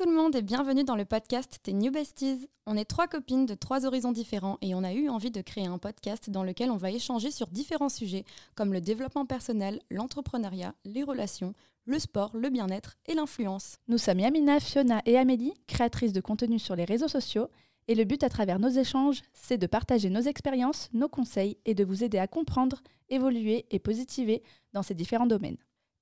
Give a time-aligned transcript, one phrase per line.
[0.00, 2.48] tout le monde et bienvenue dans le podcast Tes New Besties.
[2.64, 5.66] On est trois copines de trois horizons différents et on a eu envie de créer
[5.66, 8.24] un podcast dans lequel on va échanger sur différents sujets
[8.54, 11.52] comme le développement personnel, l'entrepreneuriat, les relations,
[11.84, 13.76] le sport, le bien-être et l'influence.
[13.88, 17.48] Nous sommes Yamina, Fiona et Amélie, créatrices de contenu sur les réseaux sociaux.
[17.86, 21.74] Et le but à travers nos échanges, c'est de partager nos expériences, nos conseils et
[21.74, 22.80] de vous aider à comprendre,
[23.10, 24.42] évoluer et positiver
[24.72, 25.58] dans ces différents domaines.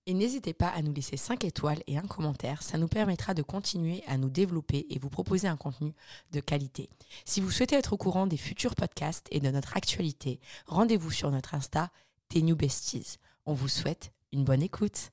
[0.09, 3.43] Et n'hésitez pas à nous laisser 5 étoiles et un commentaire, ça nous permettra de
[3.43, 5.93] continuer à nous développer et vous proposer un contenu
[6.33, 6.89] de qualité.
[7.27, 11.31] Si vous souhaitez être au courant des futurs podcasts et de notre actualité, rendez-vous sur
[11.31, 11.91] notre Insta,
[12.35, 13.19] New Besties.
[13.45, 15.11] On vous souhaite une bonne écoute.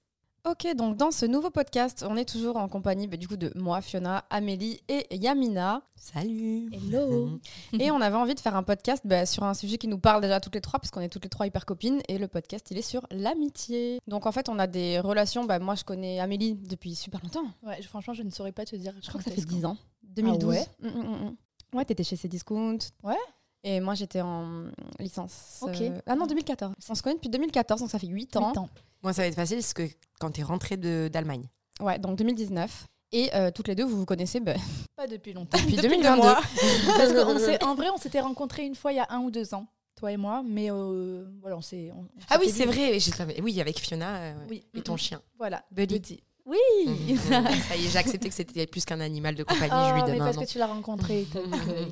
[0.47, 3.51] Ok, donc dans ce nouveau podcast, on est toujours en compagnie bah, du coup de
[3.55, 5.81] moi, Fiona, Amélie et Yamina.
[5.95, 7.39] Salut Hello
[7.79, 10.21] Et on avait envie de faire un podcast bah, sur un sujet qui nous parle
[10.21, 11.99] déjà toutes les trois, puisqu'on est toutes les trois hyper copines.
[12.09, 13.99] Et le podcast, il est sur l'amitié.
[14.07, 15.45] Donc en fait, on a des relations.
[15.45, 17.47] Bah, moi, je connais Amélie depuis super longtemps.
[17.63, 18.93] Ouais, je- franchement, je ne saurais pas te dire.
[19.01, 19.77] Je crois que ça fait quand 10 ans.
[20.03, 20.45] 2012.
[20.47, 21.25] ouais Mm, mm,
[21.71, 21.77] mm.
[21.77, 22.77] Ouais, t'étais chez Cdiscount.
[23.03, 23.17] Ouais.
[23.63, 24.65] Et moi, j'étais en
[24.99, 25.57] licence.
[25.63, 25.81] Ok.
[25.81, 26.75] euh, Ah non, 2014.
[26.87, 28.49] On se connaît depuis 2014, donc ça fait 8 ans.
[28.51, 28.69] Huit ans.
[29.05, 29.83] Moi, ça va être facile parce que
[30.19, 31.47] quand tu es rentrée de- d'Allemagne.
[31.79, 32.87] Ouais, donc 2019.
[33.11, 34.55] Et euh, toutes les deux, vous vous connaissez bah,
[34.97, 35.57] Pas depuis longtemps.
[35.61, 36.15] depuis Depuis 2022.
[36.15, 36.41] deux mois.
[36.97, 39.29] Parce qu'en s'est- en vrai, on s'était rencontrés une fois il y a un ou
[39.29, 41.91] deux ans, toi et moi, mais euh, voilà, on s'est.
[42.31, 42.97] Ah oui, c'est vrai.
[43.43, 44.63] Oui, avec Fiona euh, Oui.
[44.73, 45.21] et ton chien.
[45.37, 45.63] Voilà.
[45.71, 45.99] Buddy.
[45.99, 46.23] Buddy.
[46.47, 47.17] Oui Mhm.
[47.17, 49.71] Ça y est, j'ai accepté que c'était plus qu'un animal de compagnie.
[49.71, 51.21] Oh, je lui mais donne un parce que tu l'as rencontré,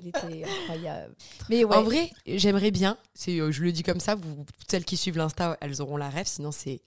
[0.05, 1.15] était incroyable.
[1.49, 1.75] Mais ouais.
[1.75, 5.57] En vrai, j'aimerais bien, je le dis comme ça, vous, toutes celles qui suivent l'Insta,
[5.61, 6.81] elles auront la rêve, sinon c'est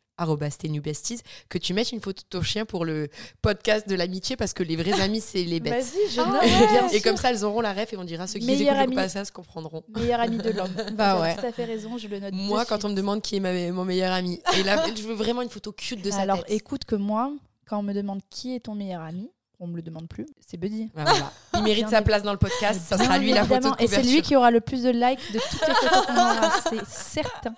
[0.81, 3.09] besties, que tu mettes une photo de ton chien pour le
[3.43, 5.75] podcast de l'amitié, parce que les vrais amis, c'est les bêtes.
[5.85, 6.87] Vas-y, je Ah ouais.
[6.97, 7.03] Et sûr.
[7.03, 8.97] comme ça, elles auront la rêve et on dira ceux qui Meilleur écoutent ami.
[8.97, 9.83] le passage comprendront.
[9.95, 10.73] Meilleur ami de l'homme.
[10.95, 11.35] Bah Tu as ouais.
[11.37, 12.33] tout à fait raison, je le note.
[12.35, 15.15] Moi, quand on me demande qui est ma- mon meilleur ami, et là, je veux
[15.15, 16.57] vraiment une photo cute de sa Alors, tête.
[16.57, 17.33] écoute que moi,
[17.67, 20.57] quand on me demande qui est ton meilleur ami, on me le demande plus, c'est
[20.57, 20.91] Buddy.
[20.95, 21.33] Voilà.
[21.55, 23.83] Il mérite sa place dans le podcast, ça sera lui la photo de.
[23.83, 26.51] Et c'est lui qui aura le plus de likes de toutes les photos qu'on aura,
[26.71, 27.55] c'est certain.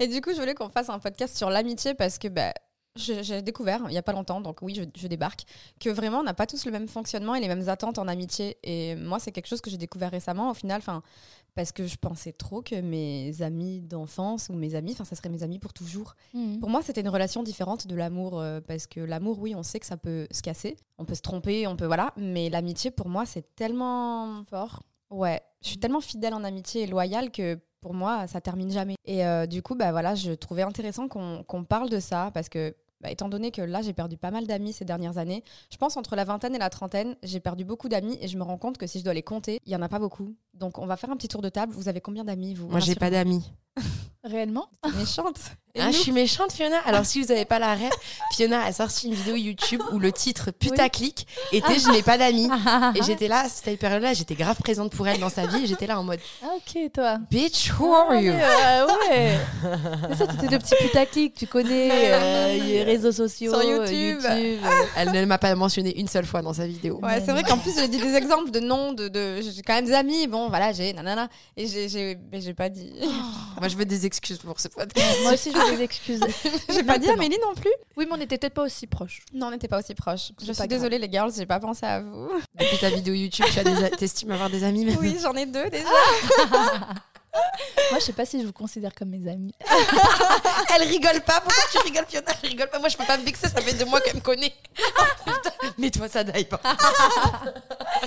[0.00, 2.52] Et du coup, je voulais qu'on fasse un podcast sur l'amitié parce que bah,
[2.96, 5.42] j'ai découvert il n'y a pas longtemps, donc oui, je, je débarque,
[5.80, 8.58] que vraiment, on n'a pas tous le même fonctionnement et les mêmes attentes en amitié.
[8.62, 11.02] Et moi, c'est quelque chose que j'ai découvert récemment, au final, enfin,
[11.54, 15.28] parce que je pensais trop que mes amis d'enfance ou mes amis, enfin, ça serait
[15.28, 16.16] mes amis pour toujours.
[16.60, 19.80] Pour moi, c'était une relation différente de l'amour, euh, parce que l'amour, oui, on sait
[19.80, 23.08] que ça peut se casser, on peut se tromper, on peut, voilà, mais l'amitié, pour
[23.08, 24.82] moi, c'est tellement Fort.
[25.10, 28.96] Ouais, je suis tellement fidèle en amitié et loyale que pour moi, ça termine jamais.
[29.04, 32.48] Et euh, du coup, bah voilà, je trouvais intéressant qu'on qu'on parle de ça parce
[32.48, 35.76] que, bah, étant donné que là, j'ai perdu pas mal d'amis ces dernières années, je
[35.76, 38.56] pense entre la vingtaine et la trentaine, j'ai perdu beaucoup d'amis et je me rends
[38.56, 40.34] compte que si je dois les compter, il y en a pas beaucoup.
[40.54, 41.74] Donc, on va faire un petit tour de table.
[41.74, 42.66] Vous avez combien d'amis, vous?
[42.66, 43.52] Moi, j'ai pas d'amis.
[44.24, 44.68] Réellement?
[44.96, 45.38] Méchante.
[45.76, 46.78] Ah, je suis méchante, Fiona.
[46.86, 47.90] Alors, si vous n'avez pas la rêve,
[48.32, 52.48] Fiona a sorti une vidéo YouTube où le titre putaclic était Je n'ai pas d'amis.
[52.94, 55.64] Et j'étais là, cette période-là, j'étais grave présente pour elle dans sa vie.
[55.64, 57.18] Et j'étais là en mode Ah, ok, toi.
[57.28, 58.32] Bitch, who are you?
[58.40, 59.36] Ah, ouais.
[60.08, 64.20] Mais ça, c'était le petit putaclic, tu connais euh, les réseaux sociaux, Sur euh, YouTube.
[64.22, 64.60] YouTube.
[64.96, 67.00] Elle ne m'a pas mentionné une seule fois dans sa vidéo.
[67.02, 69.40] Ouais, c'est vrai qu'en plus, j'ai dit des exemples de noms, de, de...
[69.42, 70.28] j'ai quand même des amis.
[70.28, 71.28] Bon, voilà, j'ai nanana.
[71.56, 72.92] Et j'ai- j'ai mais j'ai pas dit.
[73.58, 75.18] Moi, je veux des excuses pour ce podcast.
[75.24, 76.20] Moi aussi, je veux des excuses.
[76.68, 77.10] j'ai pas dit.
[77.10, 77.72] Amélie non plus.
[77.96, 79.22] Oui, mais on n'était peut-être pas aussi proches.
[79.32, 80.32] Non, on n'était pas aussi proches.
[80.44, 82.30] Je suis désolée, les girls, j'ai pas pensé à vous.
[82.58, 85.46] Depuis ta vidéo YouTube, tu as des, t'estimes avoir des amis même Oui, j'en ai
[85.46, 85.84] deux déjà.
[87.90, 89.54] Moi, je sais pas si je vous considère comme mes amis.
[90.74, 91.40] Elle rigole pas.
[91.40, 92.32] Pourquoi tu rigoles, Fiona?
[92.42, 92.78] Elle rigole pas.
[92.78, 93.48] Moi, je peux pas me vexer.
[93.48, 94.52] Ça fait deux mois qu'elle me connaît.
[95.24, 95.50] Putain.
[95.78, 96.60] Mets-toi ça d'aille pas.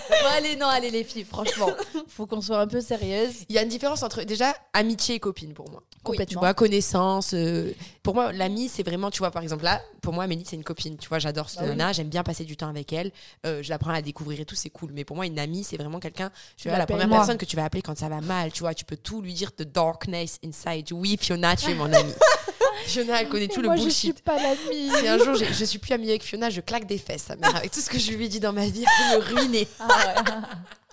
[0.10, 1.70] Bon, allez, non, allez, les filles, franchement,
[2.08, 3.46] faut qu'on soit un peu sérieuse.
[3.50, 5.82] Il y a une différence entre déjà amitié et copine pour moi.
[5.92, 6.42] Tu Complètement.
[6.42, 7.32] vois, connaissance.
[7.34, 7.72] euh,
[8.07, 10.63] pour moi, l'ami, c'est vraiment, tu vois, par exemple, là, pour moi, Amélie, c'est une
[10.63, 10.95] copine.
[10.95, 11.94] Tu vois, j'adore cette Bah oui.
[11.94, 13.12] j'aime bien passer du temps avec elle.
[13.45, 14.91] euh, je l'apprends à la découvrir et tout, c'est cool.
[14.94, 17.18] Mais pour moi, une amie, c'est vraiment quelqu'un, tu vois, la première moi.
[17.18, 18.53] personne que tu vas appeler quand ça va mal.
[18.53, 20.89] Tu vois, tu peux tout lui dire, the darkness inside.
[20.94, 22.13] Oui, Fiona, tu es mon amie.
[22.86, 24.24] Fiona, elle connaît tout le Moi, je suis bullshit.
[24.24, 24.89] pas l'amie.
[25.01, 27.57] Si un jour je suis plus amie avec Fiona, je claque des fesses, sa mère,
[27.57, 29.68] avec tout ce que je lui ai dit dans ma vie, elle me ruiner.
[29.81, 30.31] Ah ouais.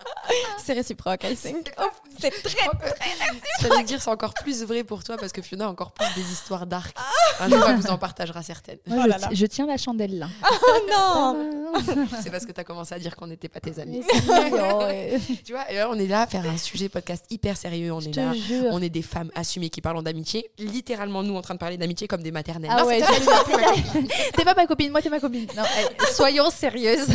[0.64, 1.72] C'est réciproque, I think.
[1.78, 1.84] Oh,
[2.18, 2.56] c'est très.
[3.60, 6.06] Ça veut dire c'est encore plus vrai pour toi parce que Fiona a encore plus
[6.16, 6.96] des histoires d'arc.
[7.40, 8.78] Un jour, elle vous en partagera certaines.
[8.86, 9.28] Moi, Oh je, là là.
[9.28, 10.28] ti- je tiens la chandelle là.
[10.50, 11.72] Oh non
[12.22, 14.02] C'est parce que tu as commencé à dire qu'on n'était pas tes amis.
[14.54, 15.18] Ouais.
[15.44, 17.92] Tu vois, et là, on est là à faire un sujet podcast hyper sérieux.
[17.92, 18.32] On Je est te là.
[18.32, 18.66] jure.
[18.70, 20.50] On est des femmes assumées qui parlent d'amitié.
[20.58, 22.70] Littéralement, nous en train de parler d'amitié comme des maternelles.
[22.72, 23.00] Ah Non, ouais,
[24.36, 25.46] t'es- pas ma copine, moi t'es ma copine.
[25.56, 27.08] Non, eh, soyons sérieuses.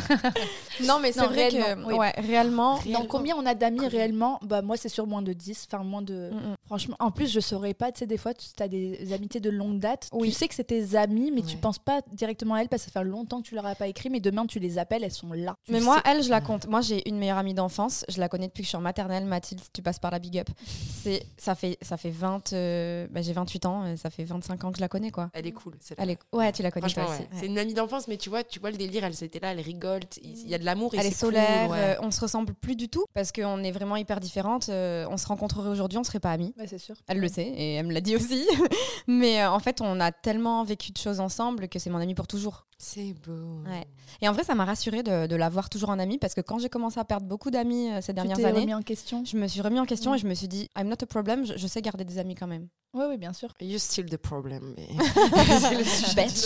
[0.84, 2.00] Non, mais c'est Non, vrai réellement, que oui.
[2.00, 2.79] ouais, réellement.
[2.86, 4.40] Dans combien on a d'amis réellement?
[4.44, 6.30] Bah moi c'est sûr, moins de 10, enfin moins de...
[6.32, 6.56] Mm, mm.
[6.66, 9.50] Franchement, en plus, je saurais pas, tu sais, des fois, tu as des amitiés de
[9.50, 10.08] longue date.
[10.14, 10.30] Oui.
[10.30, 11.62] Tu sais que c'est tes amis, mais tu Ouais.
[11.62, 13.88] penses pas directement à elles parce que ça fait longtemps que tu leur as pas
[13.88, 15.56] écrit, mais demain, tu les appelles, elles sont là.
[15.66, 16.02] Tu Mais moi, sais.
[16.12, 16.68] elle, je la compte.
[16.68, 18.06] Moi, j'ai une meilleure amie d'enfance.
[18.08, 19.26] Je la connais depuis que je suis en maternelle.
[19.26, 20.48] Mathilde, tu passes par la big up.
[21.04, 22.54] C'est, ça fait, ça fait 20.
[22.54, 23.84] euh, bah, j'ai 28 ans.
[23.86, 25.30] euh, Ça fait 25 ans que je la connais, quoi.
[25.34, 25.74] Elle est cool.
[25.98, 27.34] Elle est, ouais, tu la connais toi Franchement, aussi.
[27.34, 27.40] ouais.
[27.40, 29.62] c'est une amie d'enfance, mais tu vois, tu vois le délire, elle était là, elle
[29.62, 30.92] rigole, il y a de l'amour.
[30.94, 31.70] Elle est c'est cool, solaire.
[31.72, 31.78] ouais.
[31.80, 34.70] euh, on se ressemble plus du tout parce qu'on est vraiment hyper différentes.
[34.70, 36.54] euh, on se rencontrerait aujourd'hui, on serait pas amis.
[36.58, 36.96] Ouais, c'est sûr.
[37.08, 38.48] Elle le sait et elle me l'a dit aussi.
[39.08, 42.16] Mais euh, en fait, on a tellement vécu de choses ensemble que c'est mon amie
[42.16, 42.66] pour toujours.
[42.82, 43.62] C'est beau.
[43.68, 43.86] Ouais.
[44.22, 46.60] Et en vrai, ça m'a rassurée de, de l'avoir toujours en amie parce que quand
[46.60, 49.26] j'ai commencé à perdre beaucoup d'amis euh, ces Tu dernières t'es années, remis en question?
[49.26, 51.46] je me suis remis en question et je me suis dit, I'm not a problem,
[51.46, 52.70] je, je sais garder des amis quand même.
[52.94, 53.54] Oui, oui, bien sûr.
[53.60, 54.74] You're still the problem.
[54.78, 54.88] Mais...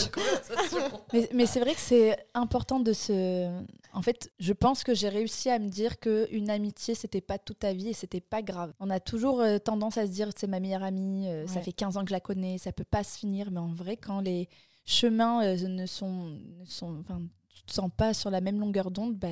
[1.14, 3.48] Mais, mais c'est vrai que c'est important de se.
[3.94, 7.38] En fait, je pense que j'ai réussi à me dire que une amitié, c'était pas
[7.38, 8.74] toute ta vie et c'était pas grave.
[8.80, 11.74] On a toujours euh, tendance à se dire c'est ma meilleure amie, euh, ça fait
[11.74, 13.52] 15 ans que je la connais, ça peut pas se finir.
[13.52, 14.50] Mais en vrai, quand les
[14.86, 17.22] chemins euh, ne sont, ne sont, enfin,
[17.54, 19.28] tu te sens pas sur la même longueur d'onde, bah,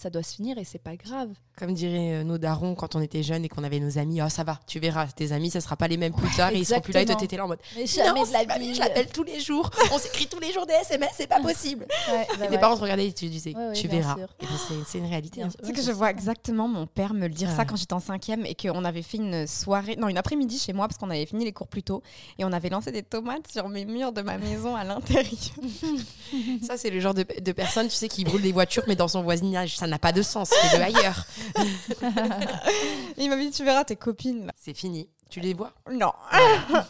[0.00, 1.28] ça doit se finir et c'est pas grave.
[1.58, 4.28] Comme diraient euh, nos darons quand on était jeunes et qu'on avait nos amis, oh
[4.30, 6.64] ça va, tu verras, tes amis, ça sera pas les mêmes plus tard et ils
[6.66, 8.58] seront plus là et toi t'étais là en mode Mais jamais non, de la c'est
[8.58, 8.74] vie.
[8.74, 11.86] je l'appelle tous les jours, on s'écrit tous les jours des SMS, c'est pas possible.
[12.10, 14.14] Ouais, bah et parents te regardaient et tu disais, Ouais, ouais, tu verras.
[14.16, 14.26] ben,
[14.68, 15.42] c'est- c'est une réalité.
[15.42, 15.48] Hein.
[15.62, 18.00] Ouais, que c'est je vois exactement mon père me le dire ça quand j'étais en
[18.00, 21.26] cinquième et qu'on avait fait une soirée, non, une après-midi chez moi parce qu'on avait
[21.26, 22.02] fini les cours plus tôt
[22.38, 25.30] et on avait lancé des tomates sur mes murs de ma maison à l'intérieur.
[26.62, 29.08] Ça, c'est le genre de, de personne, tu sais, qui brûle des voitures, mais dans
[29.08, 29.76] son voisinage.
[29.76, 30.50] Ça n'a pas de sens.
[30.50, 31.26] Fais-le ailleurs.
[33.16, 34.46] Et il m'a dit, tu verras tes copines.
[34.46, 34.52] là.
[34.56, 35.08] C'est fini.
[35.28, 35.72] Tu les vois?
[35.90, 36.12] Non.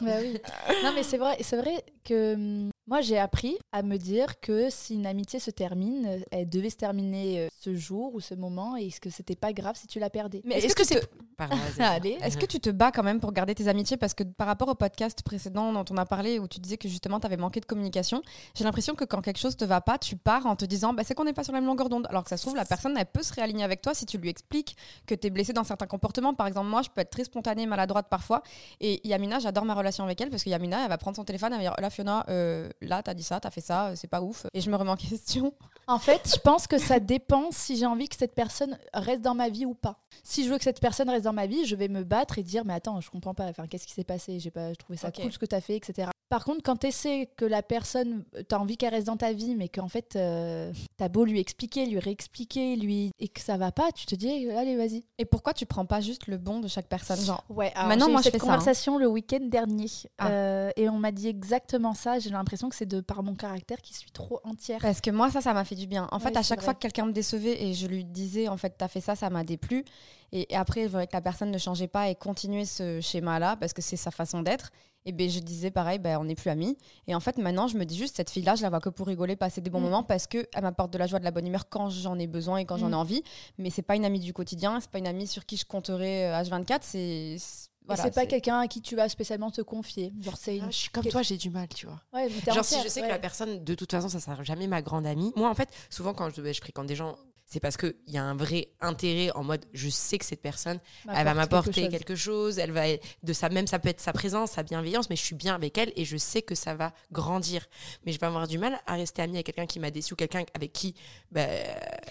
[0.01, 0.39] Bah oui.
[0.83, 4.69] Non, mais c'est vrai, c'est vrai que hum, moi j'ai appris à me dire que
[4.71, 8.77] si une amitié se termine, elle devait se terminer euh, ce jour ou ce moment
[8.77, 10.41] et que c'était pas grave si tu la perdais.
[10.45, 11.07] Mais est-ce que, tu te-
[12.25, 13.97] est-ce que tu te bats quand même pour garder tes amitiés?
[13.97, 16.89] Parce que par rapport au podcast précédent dont on a parlé, où tu disais que
[16.89, 18.23] justement tu avais manqué de communication,
[18.57, 21.03] j'ai l'impression que quand quelque chose te va pas, tu pars en te disant bah,
[21.05, 22.07] c'est qu'on n'est pas sur la même longueur d'onde.
[22.11, 24.19] Alors que ça se trouve, la personne, elle peut se réaligner avec toi si tu
[24.19, 24.77] lui expliques
[25.07, 26.35] que tu es blessé dans certains comportements.
[26.35, 28.43] Par exemple, moi, je peux être très spontanée, maladroite parfois.
[28.81, 31.53] Et Yamina, j'adore ma relation avec elle parce que Yamina, elle va prendre son téléphone,
[31.53, 34.09] elle va dire là, Fiona, euh, là, t'as dit ça, t'as fait ça, euh, c'est
[34.09, 34.47] pas ouf.
[34.55, 35.53] Et je me remets en question.
[35.87, 39.35] En fait, je pense que ça dépend si j'ai envie que cette personne reste dans
[39.35, 39.99] ma vie ou pas.
[40.23, 42.43] Si je veux que cette personne reste dans ma vie, je vais me battre et
[42.43, 44.39] dire mais attends, je comprends pas, enfin qu'est-ce qui s'est passé?
[44.39, 46.11] J'ai pas trouvé ça cool ce que tu as fait, etc.
[46.31, 49.33] Par contre, quand tu essaies que la personne, tu as envie qu'elle reste dans ta
[49.33, 53.41] vie, mais qu'en fait, euh, tu as beau lui expliquer, lui réexpliquer, lui et que
[53.41, 55.05] ça va pas, tu te dis allez, vas-y.
[55.19, 58.07] Et pourquoi tu prends pas juste le bon de chaque personne Genre, Ouais, alors Maintenant,
[58.07, 58.49] j'ai eu moi, je cette fais ça, hein.
[58.49, 59.89] conversation le week-end dernier
[60.19, 60.29] Ah.
[60.29, 62.21] euh, et on m'a dit exactement ça.
[62.21, 64.79] J'ai l'impression que c'est de par mon caractère qui suis trop entière.
[64.81, 66.07] Parce que moi, ça, ça m'a fait du bien.
[66.13, 66.65] En fait, à chaque vrai.
[66.67, 69.31] fois que quelqu'un me décevait et je lui disais, en fait, t'as fait ça, ça
[69.31, 69.85] m'a déplu.
[70.31, 73.57] Et, et après, je voyais que la personne ne changeait pas et continuait ce schéma-là
[73.57, 74.71] parce que c'est sa façon d'être.
[75.07, 76.77] Et ben, je disais pareil, ben, on n'est plus amis.
[77.07, 79.07] Et en fait, maintenant, je me dis juste, cette fille-là, je la vois que pour
[79.07, 79.85] rigoler, passer des bons Mm.
[79.85, 82.59] moments parce qu'elle m'apporte de la joie, de la bonne humeur quand j'en ai besoin
[82.59, 82.95] et quand j'en ai Mm.
[82.95, 83.23] envie.
[83.59, 86.27] Mais c'est pas une amie du quotidien, c'est pas une amie sur qui je compterai
[86.27, 86.81] euh, H24.
[86.83, 87.37] C'est.
[87.39, 90.13] c'est- Voilà, c'est pas quelqu'un à qui tu vas spécialement te confier.
[90.21, 90.65] Genre c'est une...
[90.65, 92.01] Ah, je suis comme toi, j'ai du mal, tu vois.
[92.13, 93.07] Ouais, Genre, si je sais ouais.
[93.09, 95.33] que la personne, de toute façon, ça sera jamais ma grande amie.
[95.35, 97.17] Moi, en fait, souvent, quand je, je fréquente des gens,
[97.53, 100.79] c'est parce qu'il y a un vrai intérêt en mode, je sais que cette personne,
[101.13, 102.85] elle va m'apporter quelque, chose, elle va,
[103.25, 105.77] de ça même, ça peut être sa présence, sa bienveillance, mais je suis bien avec
[105.77, 107.67] elle et je sais que ça va grandir.
[108.07, 110.17] Mais je vais avoir du mal à rester amie avec quelqu'un qui m'a déçu ou
[110.17, 110.95] quelqu'un avec qui,
[111.33, 111.47] bah,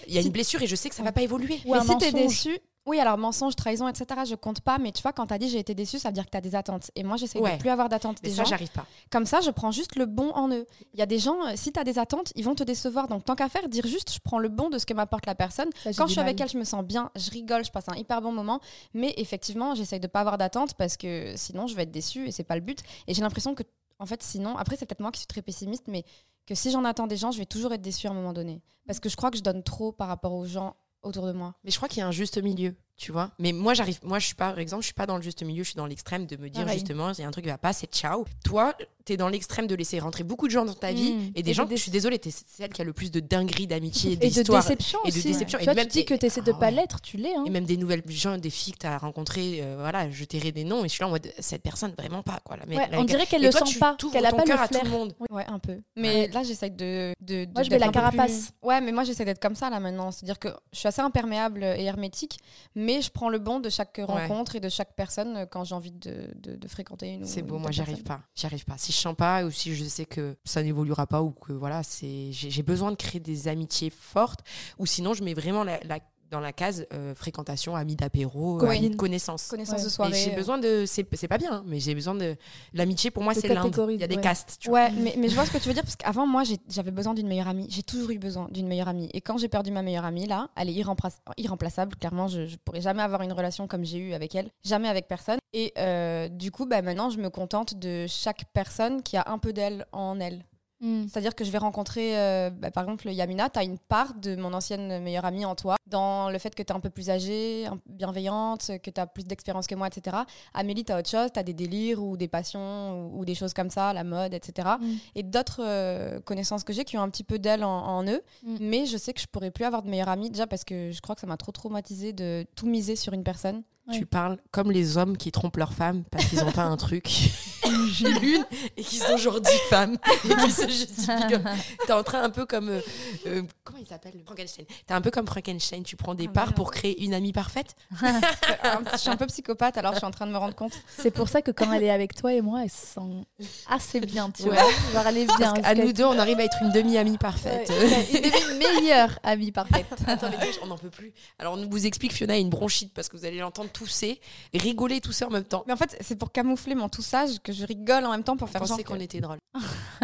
[0.06, 1.58] il y a Si- une blessure et je sais que ça va pas évoluer.
[1.64, 4.78] Ou mais un si t'es déçu, oui, alors mensonge, trahison, etc., je compte pas.
[4.78, 6.54] Mais tu vois, quand t'as dit j'ai été déçu, ça veut dire que t'as des
[6.54, 6.90] attentes.
[6.96, 7.56] Et moi, j'essaie Ouais.
[7.56, 8.48] de plus avoir d'attentes des ça, gens.
[8.50, 8.86] j'arrive pas.
[9.10, 10.66] Comme ça, je prends juste le bon en eux.
[10.94, 13.06] Il y a des gens, euh, si t'as des attentes, ils vont te décevoir.
[13.08, 15.34] Donc, tant qu'à faire, dire juste, je prends le bon de ce que m'apporte la
[15.34, 15.68] personne.
[15.84, 17.96] Ça, Quand je suis avec elle, je me sens bien, je rigole, je passe un
[17.96, 18.60] hyper bon moment.
[18.94, 22.32] Mais effectivement, j'essaye de pas avoir d'attentes parce que sinon, je vais être déçue et
[22.32, 22.80] c'est pas le but.
[23.06, 23.62] Et j'ai l'impression que,
[23.98, 26.04] en fait, sinon, après, c'est peut-être moi qui suis très pessimiste, mais
[26.46, 28.62] que si j'en attends des gens, je vais toujours être déçue à un moment donné.
[28.86, 31.54] Parce que je crois que je donne trop par rapport aux gens autour de moi.
[31.64, 33.30] Mais je crois qu'il y a un juste milieu, tu vois.
[33.38, 35.42] Mais moi, j'arrive, moi, je suis pas, par exemple, je suis pas dans le juste
[35.42, 37.50] milieu, je suis dans l'extrême de me dire justement, il y a un truc qui
[37.50, 38.26] va pas, c'est ciao.
[38.44, 38.74] Toi,
[39.06, 41.32] t'es dans l'extrême de laisser rentrer beaucoup de gens dans ta vie Mm.
[41.34, 43.18] et des Et gens, de je suis désolée, t'es celle qui a le plus de
[43.20, 44.62] dingueries, d'amitié, Et de d'histoires.
[44.62, 45.28] déception et de aussi.
[45.28, 45.58] déception.
[45.58, 46.72] Tu Et vois, même tu dis que tu essaies de Ah pas ouais.
[46.72, 47.34] l'être, tu l'es.
[47.34, 47.44] hein.
[47.46, 50.64] Et même des nouvelles gens, des filles que t'as rencontrées, euh, voilà, je tairai des
[50.64, 52.56] noms et je suis là en mode, cette personne, vraiment pas, quoi.
[52.58, 54.36] La mec- Ouais, la- on dirait qu'elle et le toi, sent pas, qu'elle a ton
[54.36, 54.84] pas cœur le à tout flair.
[54.84, 55.14] le monde.
[55.30, 55.78] Ouais, un peu.
[55.96, 58.52] Mais là, j'essaye de, de, de- Moi, je vais la carapace.
[58.62, 60.10] Ouais, mais moi, j'essaie d'être comme ça là maintenant.
[60.10, 62.38] C'est-à-dire que je suis assez imperméable et hermétique,
[62.74, 65.74] mais je prends le bon de chaque rencontre et de chaque personne euh, quand j'ai
[65.74, 67.24] envie de, de- de fréquenter une.
[67.26, 68.22] C'est beau, moi telle j'y arrive personne.
[68.22, 68.28] pas.
[68.34, 68.76] J'y arrive pas.
[68.78, 71.82] Si je sens pas ou si je sais que ça n'évoluera pas ou que voilà,
[71.82, 74.40] c'est j'ai j'ai besoin de créer des amitiés fortes
[74.78, 78.78] ou sinon je mets vraiment la, la- dans la case euh, fréquentation, amis d'apéro, Oui.
[78.78, 79.48] amis de connaissance.
[79.48, 79.84] Connaissance Ouais.
[79.84, 80.12] de soirée.
[80.14, 80.36] j'ai euh.
[80.36, 80.84] besoin de.
[80.86, 82.36] C'est pas bien, hein, mais j'ai besoin de.
[82.72, 83.74] L'amitié, pour moi, c'est l'Inde.
[83.90, 84.20] Il y a des ouais.
[84.20, 84.56] castes.
[84.60, 84.84] Tu vois.
[84.84, 87.14] Ouais, mais, mais je vois ce que tu veux dire parce qu'avant, moi, j'avais besoin
[87.14, 87.66] d'une meilleure amie.
[87.68, 89.08] J'ai toujours eu besoin d'une meilleure amie.
[89.12, 91.96] Et quand j'ai perdu ma meilleure amie, là, elle est irrempla- irremplaçable.
[91.96, 94.50] Clairement, je, je pourrais jamais avoir une relation comme j'ai eu avec elle.
[94.64, 95.38] Jamais avec personne.
[95.52, 99.38] Et euh, du coup, bah, maintenant, je me contente de chaque personne qui a un
[99.38, 100.44] peu d'elle en elle.
[100.80, 101.08] Mm.
[101.08, 104.36] C'est-à-dire que je vais rencontrer, euh, bah, par exemple, Yamina, tu as une part de
[104.36, 107.10] mon ancienne meilleure amie en toi, dans le fait que tu es un peu plus
[107.10, 110.16] âgée, bienveillante, que tu as plus d'expérience que moi, etc.
[110.54, 113.34] Amélie, tu as autre chose, tu as des délires ou des passions ou, ou des
[113.34, 114.68] choses comme ça, la mode, etc.
[114.80, 114.86] Mm.
[115.16, 118.22] Et d'autres euh, connaissances que j'ai qui ont un petit peu d'elle en, en eux,
[118.42, 118.56] Mm.
[118.60, 121.00] mais je sais que je pourrais plus avoir de meilleure amie, déjà parce que je
[121.00, 123.62] crois que ça m'a trop traumatisé de tout miser sur une personne.
[123.90, 123.98] Ouais.
[123.98, 127.08] Tu parles comme les hommes qui trompent leurs femmes parce qu'ils n'ont pas un truc.
[127.92, 128.44] J'ai une
[128.76, 131.44] et qui sont genre 10 femmes et qui se justifient comme.
[131.86, 132.68] T'es en train un peu comme.
[132.68, 132.80] euh,
[133.26, 134.64] euh, comment il s'appelle Frankenstein.
[134.86, 135.82] T'es un peu comme Frankenstein.
[135.82, 137.74] Tu prends des Ah, parts pour créer une amie parfaite.
[138.00, 140.72] je suis un peu psychopathe, alors je suis en train de me rendre compte.
[140.98, 144.00] C'est pour ça que quand elle est avec toi et moi, elle se sent assez
[144.00, 144.50] bien, tu Ouais.
[144.50, 144.70] vois.
[144.94, 145.36] Genre, elle est bien.
[145.38, 147.68] Parce qu'à parce nous deux, on arrive à être une demi-amie parfaite.
[147.68, 149.86] Ouais, une meilleure amie parfaite.
[150.06, 151.12] Attends, les gars, on n'en peut plus.
[151.38, 154.20] Alors, on vous explique Fiona a une bronchite parce que vous allez l'entendre tousser,
[154.52, 155.64] rigoler, tousser en même temps.
[155.66, 158.50] Mais en fait, c'est pour camoufler mon toussage que je rigole en même temps pour
[158.50, 159.38] faire genre qu'on était drôle.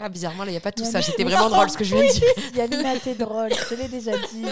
[0.00, 1.00] ah, bizarrement, là, il n'y a pas de ça.
[1.00, 2.24] C'était vraiment drôle ce que je viens de dire.
[2.56, 3.50] Yamina, t'es drôle.
[3.54, 4.44] Je te l'ai déjà dit.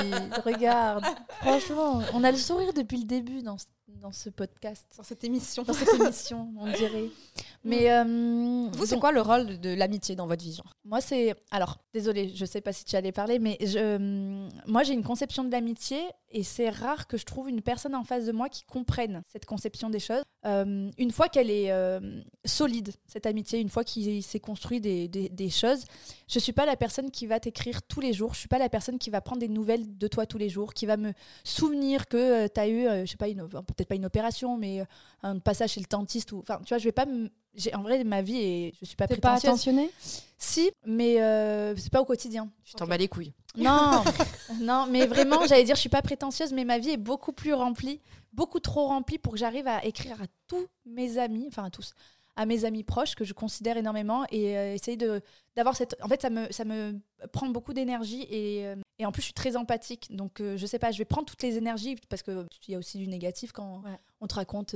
[0.45, 1.05] Regarde.
[1.41, 3.65] Franchement, on a le sourire depuis le début dans, ce-
[4.01, 5.63] dans ce podcast, sur cette émission.
[5.63, 7.09] dans cette émission, on dirait.
[7.65, 11.01] Mais euh, Vous, c'est quoi le rôle de, de l'amitié dans votre vie genre Moi,
[11.01, 11.35] c'est.
[11.51, 13.97] Alors, désolée, je sais pas si tu allais parler, mais je...
[13.97, 15.99] hum, moi, j'ai une conception de l'amitié
[16.31, 19.47] et c'est rare que je trouve une personne en face de moi qui comprenne cette
[19.47, 20.23] conception des choses.
[20.45, 25.09] Euh, une fois qu'elle est euh, solide, cette amitié, une fois qu'il s'est construit des,
[25.09, 25.85] des- des choses,
[26.29, 28.35] je suis pas la personne qui va t'écrire tous les jours.
[28.35, 30.75] Je suis pas la personne qui va prendre des nouvelles de toi tous les jours,
[30.75, 31.13] qui va me
[31.45, 33.49] souvenir que tu as eu, euh, je sais pas, une-
[33.85, 34.85] peut-être pas une opération, mais euh,
[35.23, 36.33] un passage chez le dentiste.
[36.33, 36.39] Ou...
[36.39, 37.07] Enfin, tu vois, je vais pas.
[37.07, 38.73] me- j'ai- En vrai, ma vie est.
[38.81, 39.51] Je suis pas T'es pas prétentieuse.
[39.51, 39.91] attentionné
[40.39, 42.49] Si, mais euh, c'est pas au quotidien.
[42.65, 43.33] Tu t'en bats les couilles.
[43.57, 44.03] Non,
[44.61, 47.55] non, mais vraiment, j'allais dire, je suis pas prétentieuse, mais ma vie est beaucoup plus
[47.55, 48.01] remplie,
[48.33, 51.95] beaucoup trop remplie pour que j'arrive à écrire à tous mes amis, enfin à tous,
[52.37, 55.21] à mes amis proches que je considère énormément et euh, essayer de
[55.57, 55.97] d'avoir cette.
[56.03, 56.99] En fait, ça me ça me
[57.33, 60.67] prend beaucoup d'énergie et euh, et en plus je suis très empathique, donc euh, je
[60.67, 63.07] sais pas, je vais prendre toutes les énergies parce que il y a aussi du
[63.09, 63.99] négatif quand Ouais.
[64.21, 64.75] on te raconte.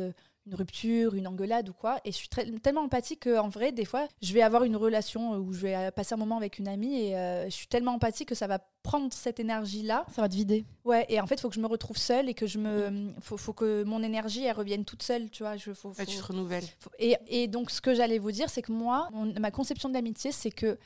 [0.49, 2.01] Euh, une rupture, une engueulade ou quoi.
[2.05, 5.33] Et je suis très- tellement empathique qu'en vrai, des fois, je vais avoir une relation
[5.37, 7.93] où je vais euh, passer un moment avec une amie et euh, je suis tellement
[7.95, 10.07] empathique que ça va prendre cette énergie-là.
[10.15, 10.65] Ça va te vider.
[10.85, 13.13] Ouais, et en fait, il faut que je me retrouve seule et que je me.
[13.21, 15.57] Faut, faut que mon énergie, elle revienne toute seule, tu vois.
[15.57, 16.65] Je, faut, Ouais, tu faut- te renouvelles.
[16.79, 19.89] faut- et, et donc, ce que j'allais vous dire, c'est que moi, mon- ma conception
[19.89, 20.79] de l'amitié, c'est que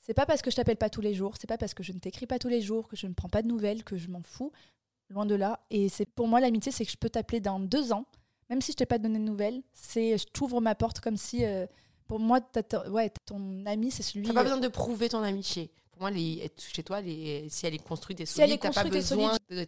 [0.00, 1.92] c'est pas parce que je t'appelle pas tous les jours, c'est pas parce que je
[1.92, 4.08] ne t'écris pas tous les jours, que je ne prends pas de nouvelles, que je
[4.08, 4.52] m'en fous.
[5.10, 5.60] Loin de là.
[5.70, 8.06] Et c'est pour moi, l'amitié, c'est que je peux t'appeler dans deux ans,
[8.50, 9.62] même si je t'ai pas donné de nouvelles.
[9.72, 11.44] C'est, je t'ouvre ma porte comme si.
[11.44, 11.66] euh,
[12.06, 12.38] pour moi,
[12.90, 14.26] ouais, ton ami, c'est celui.
[14.26, 15.72] T'as pas besoin de prouver ton amitié.
[15.96, 18.64] Pour moi, les, être chez toi, les, si elle est construite et Si elle solide,
[18.64, 19.66] est t'as pas besoin de-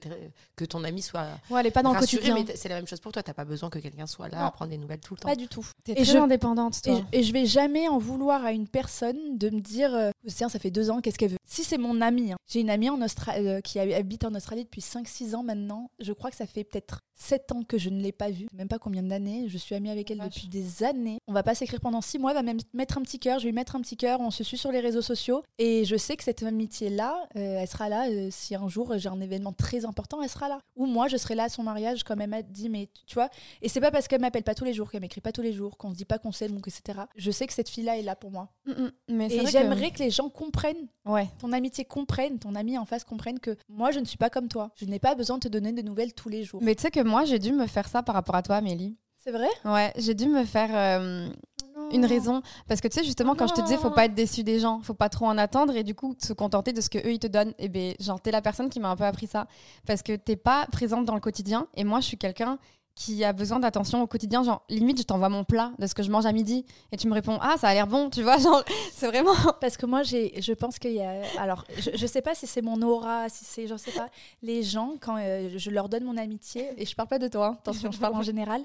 [0.57, 2.55] que ton ami soit Ouais, elle est pas dans le rassuré, quotidien.
[2.55, 3.23] c'est la même chose pour toi.
[3.23, 4.45] T'as pas besoin que quelqu'un soit là Non.
[4.45, 5.29] à prendre des nouvelles tout le temps.
[5.29, 5.65] Pas du tout.
[5.85, 7.01] T'es Et très je- indépendante, Et, toi.
[7.13, 10.51] je- et je vais jamais en vouloir à une personne de me dire euh, tiens
[10.51, 11.39] ça fait deux ans qu'est-ce qu'elle veut?
[11.47, 12.37] Si c'est mon amie hein.
[12.47, 15.91] j'ai une amie en Austra- euh, qui hab- habite en Australie depuis 5-6 ans maintenant
[15.99, 18.69] je crois que ça fait peut-être 7 ans que je ne l'ai pas vue même
[18.69, 20.29] pas combien d'années je suis amie avec elle Vache.
[20.35, 23.03] depuis des années on va pas s'écrire pendant 6 mois elle va même mettre un
[23.03, 25.01] petit cœur je vais lui mettre un petit cœur on se suit sur les réseaux
[25.03, 28.99] sociaux et je sais que cette amitié là elle sera là euh, si un jour
[28.99, 31.63] j'ai un événement très important elle sera là ou moi je serai là à son
[31.63, 33.31] mariage comme elle m'a dit mais tu vois
[33.63, 35.53] et c'est pas parce qu'elle m'appelle pas tous les jours, qu'elle m'écrit pas tous les
[35.55, 37.01] jours, qu'on se dit pas qu'on s'aime etc.
[37.17, 38.49] Je sais que cette fille-là est là pour moi.
[38.67, 38.91] Mm, mm.
[39.09, 40.01] Mais Et j'aimerais que...
[40.01, 41.29] les gens comprennent, Ouais.
[41.39, 44.49] ton amitié comprenne, ton ami en face comprenne que moi je ne suis pas comme
[44.49, 44.71] toi.
[44.77, 46.61] Je n'ai pas besoin de te donner des nouvelles tous les jours.
[46.63, 48.97] Mais tu sais que moi, j'ai dû me faire ça par rapport à toi, Amélie.
[49.17, 49.49] C'est vrai?
[49.65, 51.29] Ouais, j'ai dû me faire euh,
[51.93, 52.43] une raison.
[52.67, 54.81] Parce que tu sais, justement, quand je te disais, faut pas être déçu des gens,
[54.83, 57.19] faut pas trop en attendre et du coup, se contenter de ce que eux ils
[57.19, 57.55] te donnent.
[57.59, 59.47] Et ben, genre, t'es la personne qui m'a un peu appris ça.
[59.87, 62.59] Parce que t'es pas présente dans le quotidien et moi, je suis quelqu'un
[62.99, 64.43] qui a besoin d'attention au quotidien.
[64.43, 67.07] Genre, limite, je t'envoie mon plat de ce que je mange à midi et tu
[67.07, 68.39] me réponds, ah, ça a l'air bon, tu vois.
[68.43, 69.35] Genre, c'est vraiment.
[69.61, 71.23] Parce que moi, j'ai, je pense qu'il y a.
[71.39, 73.69] Alors, je, je sais pas si c'est mon aura, si c'est.
[73.69, 74.09] Je sais pas.
[74.43, 77.47] Les gens, quand euh, je leur donne mon amitié, et je parle pas de toi,
[77.47, 78.63] hein, attention, je parle en général,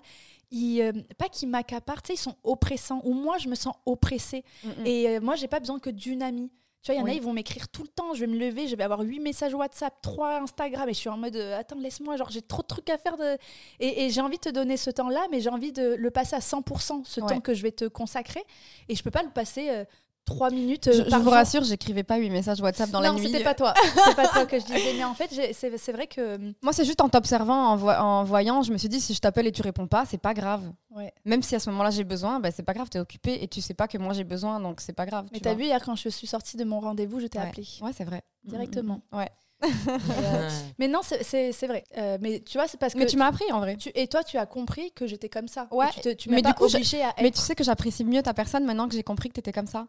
[0.54, 3.02] ils, euh, pas qu'ils m'accaparent, tu sais, ils sont oppressants.
[3.04, 4.44] Ou moi, je me sens oppressée.
[4.86, 6.52] Et Et euh, moi, j'ai pas besoin que d'une amie.
[6.82, 8.14] Tu vois, il y en a, ils vont m'écrire tout le temps.
[8.14, 11.08] Je vais me lever, je vais avoir huit messages WhatsApp, trois Instagram, et je suis
[11.10, 13.16] en mode euh, attends, laisse-moi, genre j'ai trop de trucs à faire.
[13.16, 13.38] De...
[13.80, 16.36] Et, et j'ai envie de te donner ce temps-là, mais j'ai envie de le passer
[16.36, 17.28] à 100%, ce Ouais.
[17.28, 18.44] temps que je vais te consacrer.
[18.90, 19.86] Et je peux pas le passer euh,
[20.26, 20.90] trois minutes.
[20.92, 21.34] Je, euh, je vous jour.
[21.34, 23.28] rassure, j'écrivais pas 8 messages WhatsApp dans la non, nuit.
[23.30, 23.74] c'était pas toi.
[24.06, 24.94] C'est pas toi que je disais.
[24.98, 26.38] Mais en fait, c'est vrai que.
[26.62, 29.52] Moi, c'est juste en t'observant, en, voyant, je me suis dit, si je t'appelle et
[29.52, 30.62] tu réponds pas, c'est pas grave.
[30.92, 31.14] Ouais.
[31.26, 33.62] Même si à ce moment-là j'ai besoin, bah, c'est pas grave, t'es occupé et tu
[33.62, 35.28] sais pas que moi j'ai besoin, donc c'est pas grave.
[35.32, 37.46] Mais t'as vu, hier, quand je suis sortie de mon rendez-vous, je t'ai Ouais.
[37.48, 38.22] appelé Ouais, c'est vrai.
[38.44, 39.02] directement.
[39.12, 39.30] Ouais.
[39.64, 39.68] Et,
[40.26, 41.84] euh, mais non, c'est- vrai.
[41.98, 43.00] Euh, mais tu vois, c'est parce que.
[43.00, 43.78] Mais tu m'as appris en vrai.
[43.78, 45.68] tu- et toi, tu as compris que j'étais comme ça.
[45.72, 47.22] Ouais, Et Tu, te- tu mais du coup, obligée à être.
[47.22, 49.68] Mais tu sais que j'apprécie mieux ta personne maintenant que j'ai compris que t'étais comme
[49.68, 49.88] ça.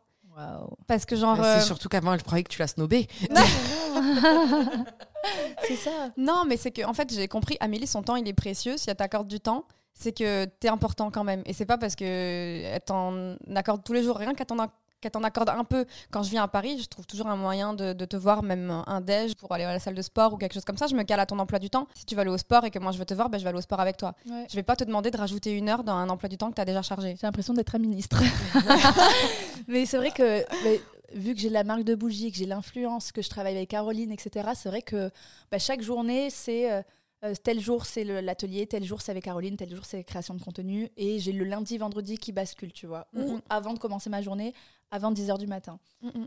[0.86, 1.36] Parce que genre.
[1.36, 3.08] C'est euh, surtout qu'avant, je croyais que tu l'as snobé.
[5.66, 6.10] c'est ça.
[6.16, 8.76] Non, mais c'est que en fait, j'ai compris, Amélie, son temps, il est précieux.
[8.76, 11.42] Si elle t'accorde du temps, c'est que t'es important quand même.
[11.46, 14.58] Et c'est pas parce que elle t'en accorde tous les jours, rien qu'elle t'en
[15.04, 15.84] qu'elle t'en accorde un peu.
[16.10, 18.82] Quand je viens à Paris, je trouve toujours un moyen de, de te voir, même
[18.86, 20.86] un déj pour aller à la salle de sport ou quelque chose comme ça.
[20.86, 21.86] Je me cale à ton emploi du temps.
[21.94, 23.44] Si tu vas aller au sport et que moi je veux te voir, ben, je
[23.44, 24.14] vais aller au sport avec toi.
[24.28, 24.46] Ouais.
[24.50, 26.54] Je vais pas te demander de rajouter une heure dans un emploi du temps que
[26.56, 27.16] tu as déjà chargé.
[27.20, 28.22] J'ai l'impression d'être un ministre.
[29.68, 30.80] mais c'est vrai que mais,
[31.14, 34.10] vu que j'ai la marque de bougies, que j'ai l'influence, que je travaille avec Caroline,
[34.12, 35.10] etc., c'est vrai que
[35.50, 36.82] bah, chaque journée, c'est euh,
[37.24, 40.42] euh, tel jour c'est l'atelier, tel jour c'est avec Caroline, tel jour c'est création de
[40.42, 40.88] contenu.
[40.96, 43.06] Et j'ai le lundi, vendredi qui bascule, tu vois.
[43.14, 43.40] Ou Mhm.
[43.48, 44.52] avant de commencer ma journée,
[44.94, 45.78] avant 10h du matin.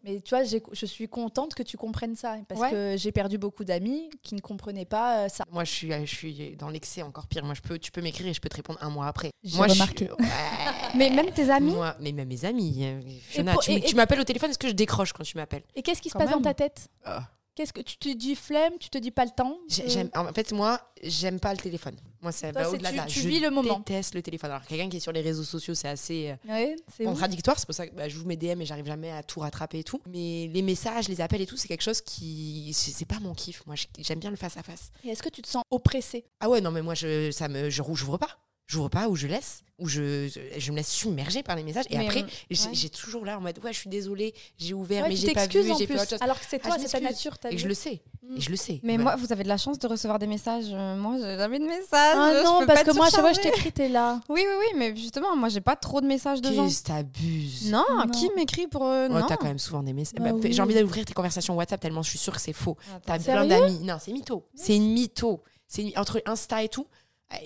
[0.03, 2.35] Mais tu vois, je suis contente que tu comprennes ça.
[2.49, 2.69] Parce Ouais.
[2.71, 5.45] que j'ai perdu beaucoup d'amis qui ne comprenaient pas euh, ça.
[5.51, 7.45] Moi, je suis, je suis dans l'excès encore pire.
[7.45, 9.29] Moi, je peux, tu peux m'écrire et je peux te répondre un mois après.
[9.43, 10.11] J'ai Moi, je suis- remarqué.
[10.11, 10.17] Ouais.
[10.95, 12.79] Mais même tes amis, Moi, mais même mes amis.
[12.83, 15.63] euh, Fiona, pour- tu, m'appelles au téléphone, est-ce que je décroche quand tu m'appelles?
[15.75, 16.87] Et qu'est-ce qui se passe dans ta tête?
[17.05, 17.23] Ah.
[17.57, 20.31] Qu'est-ce que tu te dis flemme, tu te dis pas le temps J'ai- j'aime- En
[20.31, 21.95] fait, moi, j'aime pas le téléphone.
[22.21, 23.79] Moi, ça Toi, va au-delà de tu- tu je vis le moment.
[23.79, 24.51] déteste le téléphone.
[24.51, 27.09] Alors, quelqu'un qui est sur les réseaux sociaux, c'est assez euh, Ouais, c'est ouf.
[27.13, 27.57] contradictoire.
[27.57, 29.83] C'est pour ça que bah, j'ouvre mes DM et j'arrive jamais à tout rattraper et
[29.83, 29.99] tout.
[30.07, 32.71] Mais les messages, les appels et tout, c'est quelque chose qui.
[32.75, 33.65] C'est pas mon kiff.
[33.65, 34.91] Moi, je- j'aime bien le face-à-face.
[35.03, 37.71] Et est-ce que tu te sens oppressé Ah ouais, non, mais moi, je, ça me,
[37.71, 38.37] je, j'ouvre pas.
[38.67, 39.61] J'ouvre pas ou je laisse.
[39.79, 41.85] Ou je, je, me laisse submerger par les messages.
[41.91, 42.73] Et Mais, après, euh, j'ai ouais.
[42.73, 45.45] j'ai toujours là en mode, ouais, je suis désolée, j'ai ouvert, Ouais, mais j'ai pas
[45.45, 45.99] vu, j'ai fait plus.
[46.01, 46.19] autre chose.
[46.21, 47.37] Alors que c'est Ah, toi, c'est ta nature.
[47.37, 48.01] t'as Et vu je le sais.
[48.23, 48.37] Mm.
[48.37, 48.79] Et je le sais.
[48.83, 49.03] mais Ouais.
[49.03, 50.65] moi, vous avez de la chance de recevoir des messages.
[50.71, 52.15] Euh, Moi, j'ai jamais de messages.
[52.17, 54.19] Ah Je non, peux parce pas que moi, à chaque fois, je t'écris, t'es là.
[54.29, 56.67] Oui, oui, oui, mais justement, moi, j'ai pas trop de messages de gens.
[56.83, 58.07] T'abuses Non, Non.
[58.07, 58.83] qui m'écrit pour.
[58.83, 59.27] euh, Ouais, non.
[59.27, 60.19] t'as quand même souvent des messages.
[60.19, 60.51] Bah Bah, oui.
[60.51, 62.77] J'ai envie d'ouvrir tes conversations WhatsApp tellement je suis sûre que c'est faux.
[63.05, 63.79] T'as plein Sérieux d'amis.
[63.83, 64.43] Non, c'est mytho.
[64.55, 65.43] C'est une mytho.
[65.67, 66.87] C'est entre Insta et tout.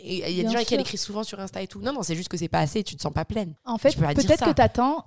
[0.03, 1.81] Il y a Bien des gens avec qui écrit souvent sur Insta et tout.
[1.81, 2.83] Non, non, c'est juste que c'est pas assez.
[2.83, 3.55] Tu te sens pas pleine.
[3.65, 5.05] En fait, peut-être que t'attends.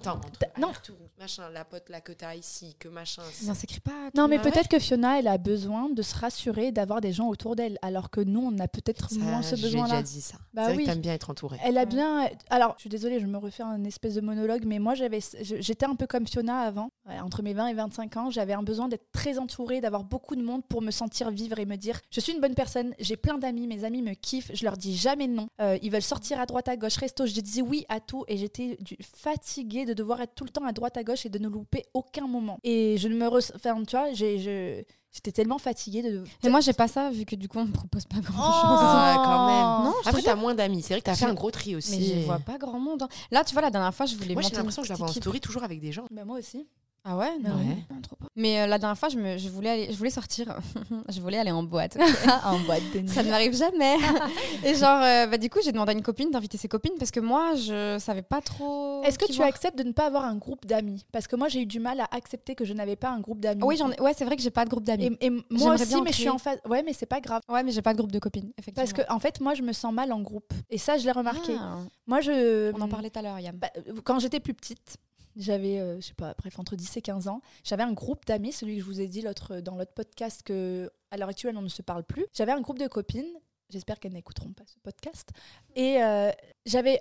[0.58, 0.72] Non.
[0.82, 3.22] tout, machin, la pote là que t'as ici, que machin.
[3.44, 4.10] Non, s'écrit pas.
[4.14, 7.56] Non, mais peut-être que Fiona, elle a besoin de se rassurer, d'avoir des gens autour
[7.56, 10.02] d'elle, alors que nous, on a peut-être moins ce j'ai déjà besoin-là.
[10.02, 10.38] dit ça.
[10.52, 10.84] Bah oui.
[10.84, 11.58] t'aimes bien être entourée.
[11.64, 12.28] Elle a bien.
[12.50, 15.86] Alors, je suis désolée, je me refais un espèce de monologue, mais moi, j'avais, j'étais
[15.86, 16.90] un peu comme Fiona avant.
[17.22, 20.42] Entre mes 20 et 25 ans, j'avais un besoin d'être très entourée, d'avoir beaucoup de
[20.42, 23.38] monde pour me sentir vivre et me dire je suis une bonne personne, j'ai plein
[23.38, 25.48] d'amis, mes amis me kiffent, je leur dis jamais non.
[25.60, 28.36] Euh, ils veulent sortir à droite, à gauche, resto, je disais oui à tout et
[28.36, 31.38] j'étais du- fatiguée de devoir être tout le temps à droite, à gauche et de
[31.38, 32.58] ne louper aucun moment.
[32.64, 33.26] Et je ne me.
[33.54, 36.24] Enfin, tu vois, j'ai, je- j'étais tellement fatiguée de.
[36.42, 38.52] Mais moi, j'ai pas ça, vu que du coup, on me propose pas grand Oh
[38.52, 38.80] chose.
[38.80, 39.84] Ouais, quand même.
[39.90, 40.82] Non, je Après, t'as moins d'amis.
[40.82, 41.98] C'est vrai que t'as fait Je- un gros tri aussi.
[41.98, 43.02] Mais je vois pas grand monde.
[43.02, 43.08] hein.
[43.30, 44.96] Là, tu vois, la dernière fois, je voulais Moi, j'ai l'impression une que je la
[44.96, 46.04] petite vois en story toujours avec des gens.
[46.10, 46.66] Bah, moi aussi.
[47.06, 47.50] Ah ouais, non.
[47.56, 47.84] Ouais.
[47.90, 48.26] Non, trop pas.
[48.34, 50.58] Mais euh, la dernière fois, je, me, je, voulais aller, je voulais sortir.
[51.10, 51.98] je voulais aller en boîte.
[52.44, 53.08] en boîte de nuit.
[53.10, 53.96] Ça ne m'arrive jamais.
[54.64, 57.10] Et genre, euh, bah, du coup, j'ai demandé à une copine d'inviter ses copines parce
[57.10, 59.02] que moi, je savais pas trop.
[59.04, 59.48] Est-ce que tu voir.
[59.48, 61.04] acceptes de ne pas avoir un groupe d'amis?
[61.12, 63.40] Parce que moi, j'ai eu du mal à accepter que je n'avais pas un groupe
[63.40, 63.62] d'amis.
[63.62, 64.00] Oui, j'en ai...
[64.00, 65.14] ouais, c'est vrai que j'ai pas de groupe d'amis.
[65.20, 66.58] Et, et moi aussi, mais je suis en phase.
[66.66, 67.42] Ouais, mais c'est pas grave.
[67.50, 68.82] Ouais, mais j'ai pas de groupe de copines, effectivement.
[68.82, 70.54] Parce que, en fait, moi, je me sens mal en groupe.
[70.70, 71.54] Et ça, je l'ai remarqué.
[71.60, 72.72] Ah, Moi, je.
[72.74, 73.56] on en parlait tout à l'heure, Yam.
[73.56, 73.68] Bah,
[74.04, 74.96] quand j'étais plus petite,
[75.36, 78.52] j'avais, euh, je sais pas, bref, entre 10 et 15 ans, j'avais un groupe d'amis,
[78.52, 81.62] celui que je vous ai dit l'autre, dans l'autre podcast, que à l'heure actuelle, on
[81.62, 82.26] ne se parle plus.
[82.32, 83.38] J'avais un groupe de copines.
[83.70, 85.30] J'espère qu'elles n'écouteront pas ce podcast.
[85.74, 86.30] Et euh,
[86.66, 87.00] j'avais.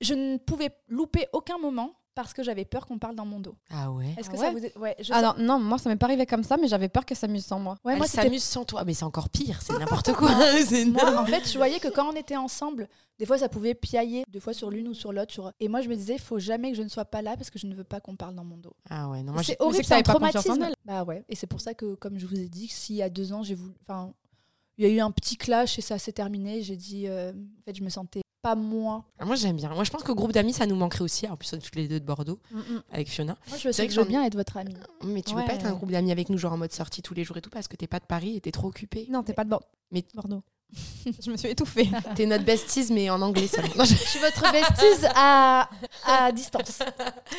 [0.00, 3.54] Je ne pouvais louper aucun moment parce que j'avais peur qu'on parle dans mon dos.
[3.70, 4.14] Ah ouais.
[4.18, 4.78] Est-ce que Ah ça ouais vous est...
[4.78, 7.14] Ouais, je Alors, non, moi, ça m'est pas arrivé comme ça, mais j'avais peur que
[7.14, 7.76] ça s'amuse sans moi.
[7.84, 8.84] Ouais, Elle moi, s'amuse sans toi.
[8.84, 9.60] Mais c'est encore pire.
[9.62, 10.30] C'est n'importe quoi.
[10.86, 14.24] Moi, en fait, je voyais que quand on était ensemble, des fois, ça pouvait piailler,
[14.28, 15.32] des fois sur l'une ou sur l'autre.
[15.32, 15.52] Sur...
[15.60, 17.50] Et moi, je me disais, il faut jamais que je ne sois pas là parce
[17.50, 18.74] que je ne veux pas qu'on parle dans mon dos.
[18.88, 19.22] Ah ouais.
[19.22, 20.68] Non, moi, C'est horrible, que c'est un traumatisme.
[20.84, 21.24] Bah ouais.
[21.28, 23.42] Et c'est pour ça que, comme je vous ai dit, s'il y a deux ans,
[23.42, 23.74] j'ai voulu.
[23.82, 24.12] Enfin,
[24.78, 26.62] il y a eu un petit clash et ça s'est terminé.
[26.62, 29.04] J'ai dit, euh, en fait, je me sentais pas moi.
[29.18, 29.68] Ah, Moi, j'aime bien.
[29.70, 31.26] Moi, je pense que groupe d'amis, ça nous manquerait aussi.
[31.28, 32.60] En plus, on est toutes les deux de Bordeaux Mm,
[32.92, 33.36] avec Fiona.
[33.48, 34.74] Moi, je C'est sais vrai que que je veux bien être votre amie.
[35.04, 35.46] Mais tu veux Ouais.
[35.46, 37.40] pas être un groupe d'amis avec nous, genre en mode sortie tous les jours et
[37.42, 39.06] tout, parce que t'es pas de Paris et t'es trop occupé.
[39.10, 39.66] Non, t'es pas de Bordeaux.
[39.90, 40.42] Mais- Bordeaux.
[41.24, 41.90] je me suis étouffée.
[42.14, 43.74] T'es notre besties, mais en anglais seulement.
[43.76, 45.68] Non, je- Je suis votre bestise à,
[46.06, 46.78] à distance.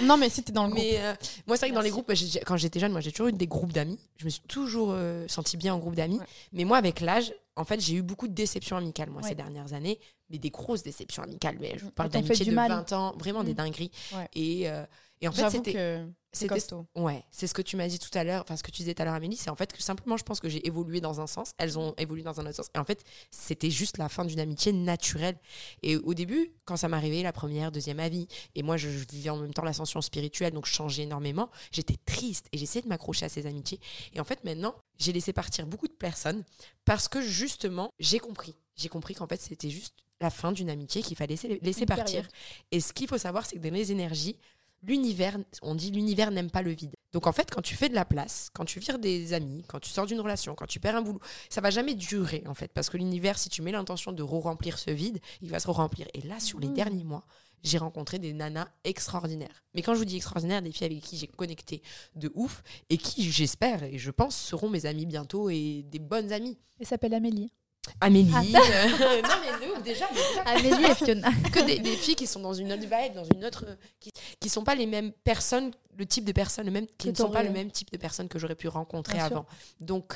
[0.02, 0.84] non, mais si t'es dans le groupe.
[0.84, 1.14] Mais euh,
[1.48, 3.32] moi, c'est vrai que dans les groupes, j'ai- quand j'étais jeune, moi, j'ai toujours eu
[3.34, 3.98] des groupes d'amis.
[4.18, 6.20] Je me suis toujours euh, sentie bien en groupe d'amis.
[6.20, 6.26] Ouais.
[6.52, 9.30] Mais moi, avec l'âge, en fait, j'ai eu beaucoup de déceptions amicales, moi, Ouais.
[9.30, 10.00] ces dernières années.
[10.30, 11.58] Mais des grosses déceptions amicales.
[11.60, 12.72] Mais je vous parle d'amitié de mal.
[12.72, 13.56] 20 ans, vraiment des Mm.
[13.56, 13.92] dingueries.
[14.16, 14.28] Ouais.
[14.34, 14.86] Et, euh,
[15.20, 15.74] et en fait, c'était.
[15.74, 16.86] que C'est costaud.
[16.96, 18.94] Ouais, c'est ce que tu m'as dit tout à l'heure, enfin ce que tu disais
[18.94, 21.20] tout à l'heure Amélie, c'est en fait que simplement je pense que j'ai évolué dans
[21.20, 22.70] un sens, elles ont évolué dans un autre sens.
[22.74, 25.38] Et en fait, c'était juste la fin d'une amitié naturelle.
[25.84, 29.30] Et au début, quand ça m'arrivait, la première, deuxième avis, et moi je, je vivais
[29.30, 33.26] en même temps l'ascension spirituelle, donc je changeais énormément, j'étais triste et j'essayais de m'accrocher
[33.26, 33.80] à ces amitiés.
[34.14, 36.44] Et en fait, maintenant, j'ai laissé partir beaucoup de personnes
[36.86, 38.56] parce que justement, j'ai compris.
[38.76, 42.06] J'ai compris qu'en fait, c'était juste la fin d'une amitié qu'il fallait laisser, laisser partir.
[42.06, 42.28] période.
[42.72, 44.38] Et ce qu'il faut savoir, c'est que dans les énergies,
[44.84, 46.96] l'univers, on dit l'univers n'aime pas le vide.
[47.14, 49.80] Donc en fait, quand tu fais de la place, quand tu vires des amis, quand
[49.80, 52.72] tu sors d'une relation, quand tu perds un boulot, ça va jamais durer en fait.
[52.74, 56.08] Parce que l'univers, si tu mets l'intention de re-remplir ce vide, il va se re-remplir.
[56.14, 56.74] Et là, sur les Mhm.
[56.74, 57.26] derniers mois,
[57.64, 59.64] j'ai rencontré des nanas extraordinaires.
[59.76, 61.84] Mais quand je vous dis extraordinaires, des filles avec qui j'ai connecté
[62.16, 66.32] de ouf et qui, j'espère et je pense, seront mes amies bientôt et des bonnes
[66.32, 66.58] amies.
[66.80, 67.52] Elle s'appelle Amélie.
[68.00, 68.32] Amélie.
[68.34, 68.42] Ah.
[68.42, 71.32] euh, non mais ouf, déjà, mais Amélie et Fiona.
[71.52, 73.66] que des, des filles qui sont dans une autre vibe, dans une autre,
[74.00, 77.16] qui, qui sont pas les mêmes personnes, le type de personnes, le même, qui ne
[77.16, 79.38] sont pas le même type de personnes que j'aurais pu rencontrer Bien sûr.
[79.38, 79.46] avant.
[79.80, 80.16] Donc,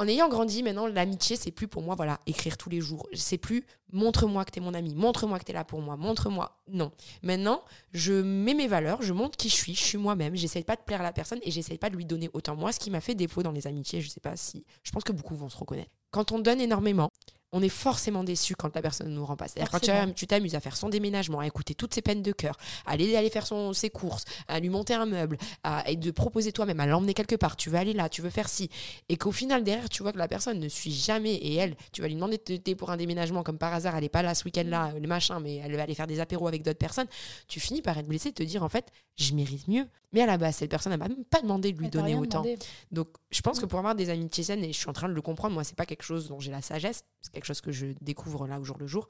[0.00, 3.06] en ayant grandi, maintenant, l'amitié, c'est plus pour moi, voilà, écrire tous les jours.
[3.12, 6.58] C'est plus montre-moi que t'es mon ami, montre-moi que t'es là pour moi, montre-moi.
[6.68, 6.90] Non.
[7.22, 10.76] Maintenant, je mets mes valeurs, je montre qui je suis, je suis moi-même, j'essaye pas
[10.76, 12.56] de plaire à la personne et j'essaye pas de lui donner autant.
[12.56, 15.04] Moi, ce qui m'a fait défaut dans les amitiés, je sais pas si, je pense
[15.04, 15.90] que beaucoup vont se reconnaître.
[16.12, 17.10] Quand on donne énormément,
[17.52, 19.48] on est forcément déçu quand la personne ne nous rend pas.
[19.48, 22.56] C'est-à-dire quand tu t'amuses à faire son déménagement, à écouter toutes ses peines de cœur,
[22.86, 25.96] à l'aider à aller faire son, ses courses, à lui monter un meuble, à, et
[25.96, 28.70] de proposer toi-même, à l'emmener quelque part, tu veux aller là, tu veux faire ci,
[29.08, 32.02] et qu'au final, derrière, tu vois que la personne ne suit jamais, et elle, tu
[32.02, 34.34] vas lui demander de t'aider pour un déménagement, comme par hasard, elle n'est pas là
[34.34, 37.08] ce week-end-là, le machin, mais elle va aller faire des apéros avec d'autres personnes,
[37.48, 38.86] tu finis par être blessé, de te dire, en fait,
[39.24, 39.86] je mérite mieux.
[40.12, 42.42] Mais à la base, cette personne n'a même pas demandé de lui Elle donner autant.
[42.42, 42.58] demandé.
[42.90, 45.14] Donc, je pense que pour avoir des amitiés saines, et je suis en train de
[45.14, 47.70] le comprendre, moi, c'est pas quelque chose dont j'ai la sagesse, c'est quelque chose que
[47.70, 49.08] je découvre là au jour le jour,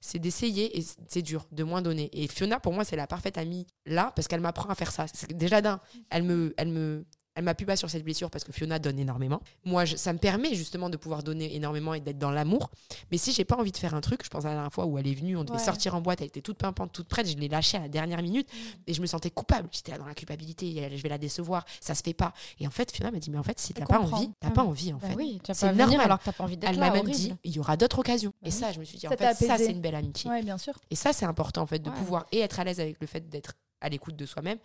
[0.00, 2.10] c'est d'essayer, et c'est dur, de moins donner.
[2.12, 5.06] Et Fiona, pour moi, c'est la parfaite amie là, parce qu'elle m'apprend à faire ça.
[5.30, 8.78] Déjà d'un, elle me, elle me, elle m'appuie pas sur cette blessure parce que Fiona
[8.78, 9.40] donne énormément.
[9.64, 12.70] Moi, je- ça me permet justement de pouvoir donner énormément et d'être dans l'amour.
[13.10, 14.84] Mais si j'ai pas envie de faire un truc, je pense à la dernière fois
[14.86, 15.64] où elle est venue, on devait Ouais.
[15.64, 18.20] sortir en boîte, elle était toute pimpante, toute prête, je l'ai lâchée à la dernière
[18.22, 18.48] minute
[18.86, 19.68] et je me sentais coupable.
[19.72, 22.34] J'étais là dans la culpabilité, je vais la décevoir, ça se fait pas.
[22.60, 24.62] Et en fait, Fiona m'a dit, mais en fait, si t'as pas envie, t'as pas
[24.62, 24.68] oui.
[24.68, 25.14] envie en Bah fait.
[25.14, 26.00] oui, tu vas C'est normal.
[26.02, 27.16] alors que t'as pas envie d'être Elle m'a même horrible.
[27.16, 28.32] dit, il y aura d'autres occasions.
[28.42, 28.58] Bah et oui.
[28.58, 30.30] ça, je me suis dit, en Ça t'a fait, ça, c'est une belle amitié.
[30.30, 30.74] Ouais, bien sûr.
[30.90, 31.96] Et ça, c'est important, en fait, de Ouais.
[31.96, 34.58] pouvoir et être à l'aise avec le fait d'être à l'écoute de soi-même,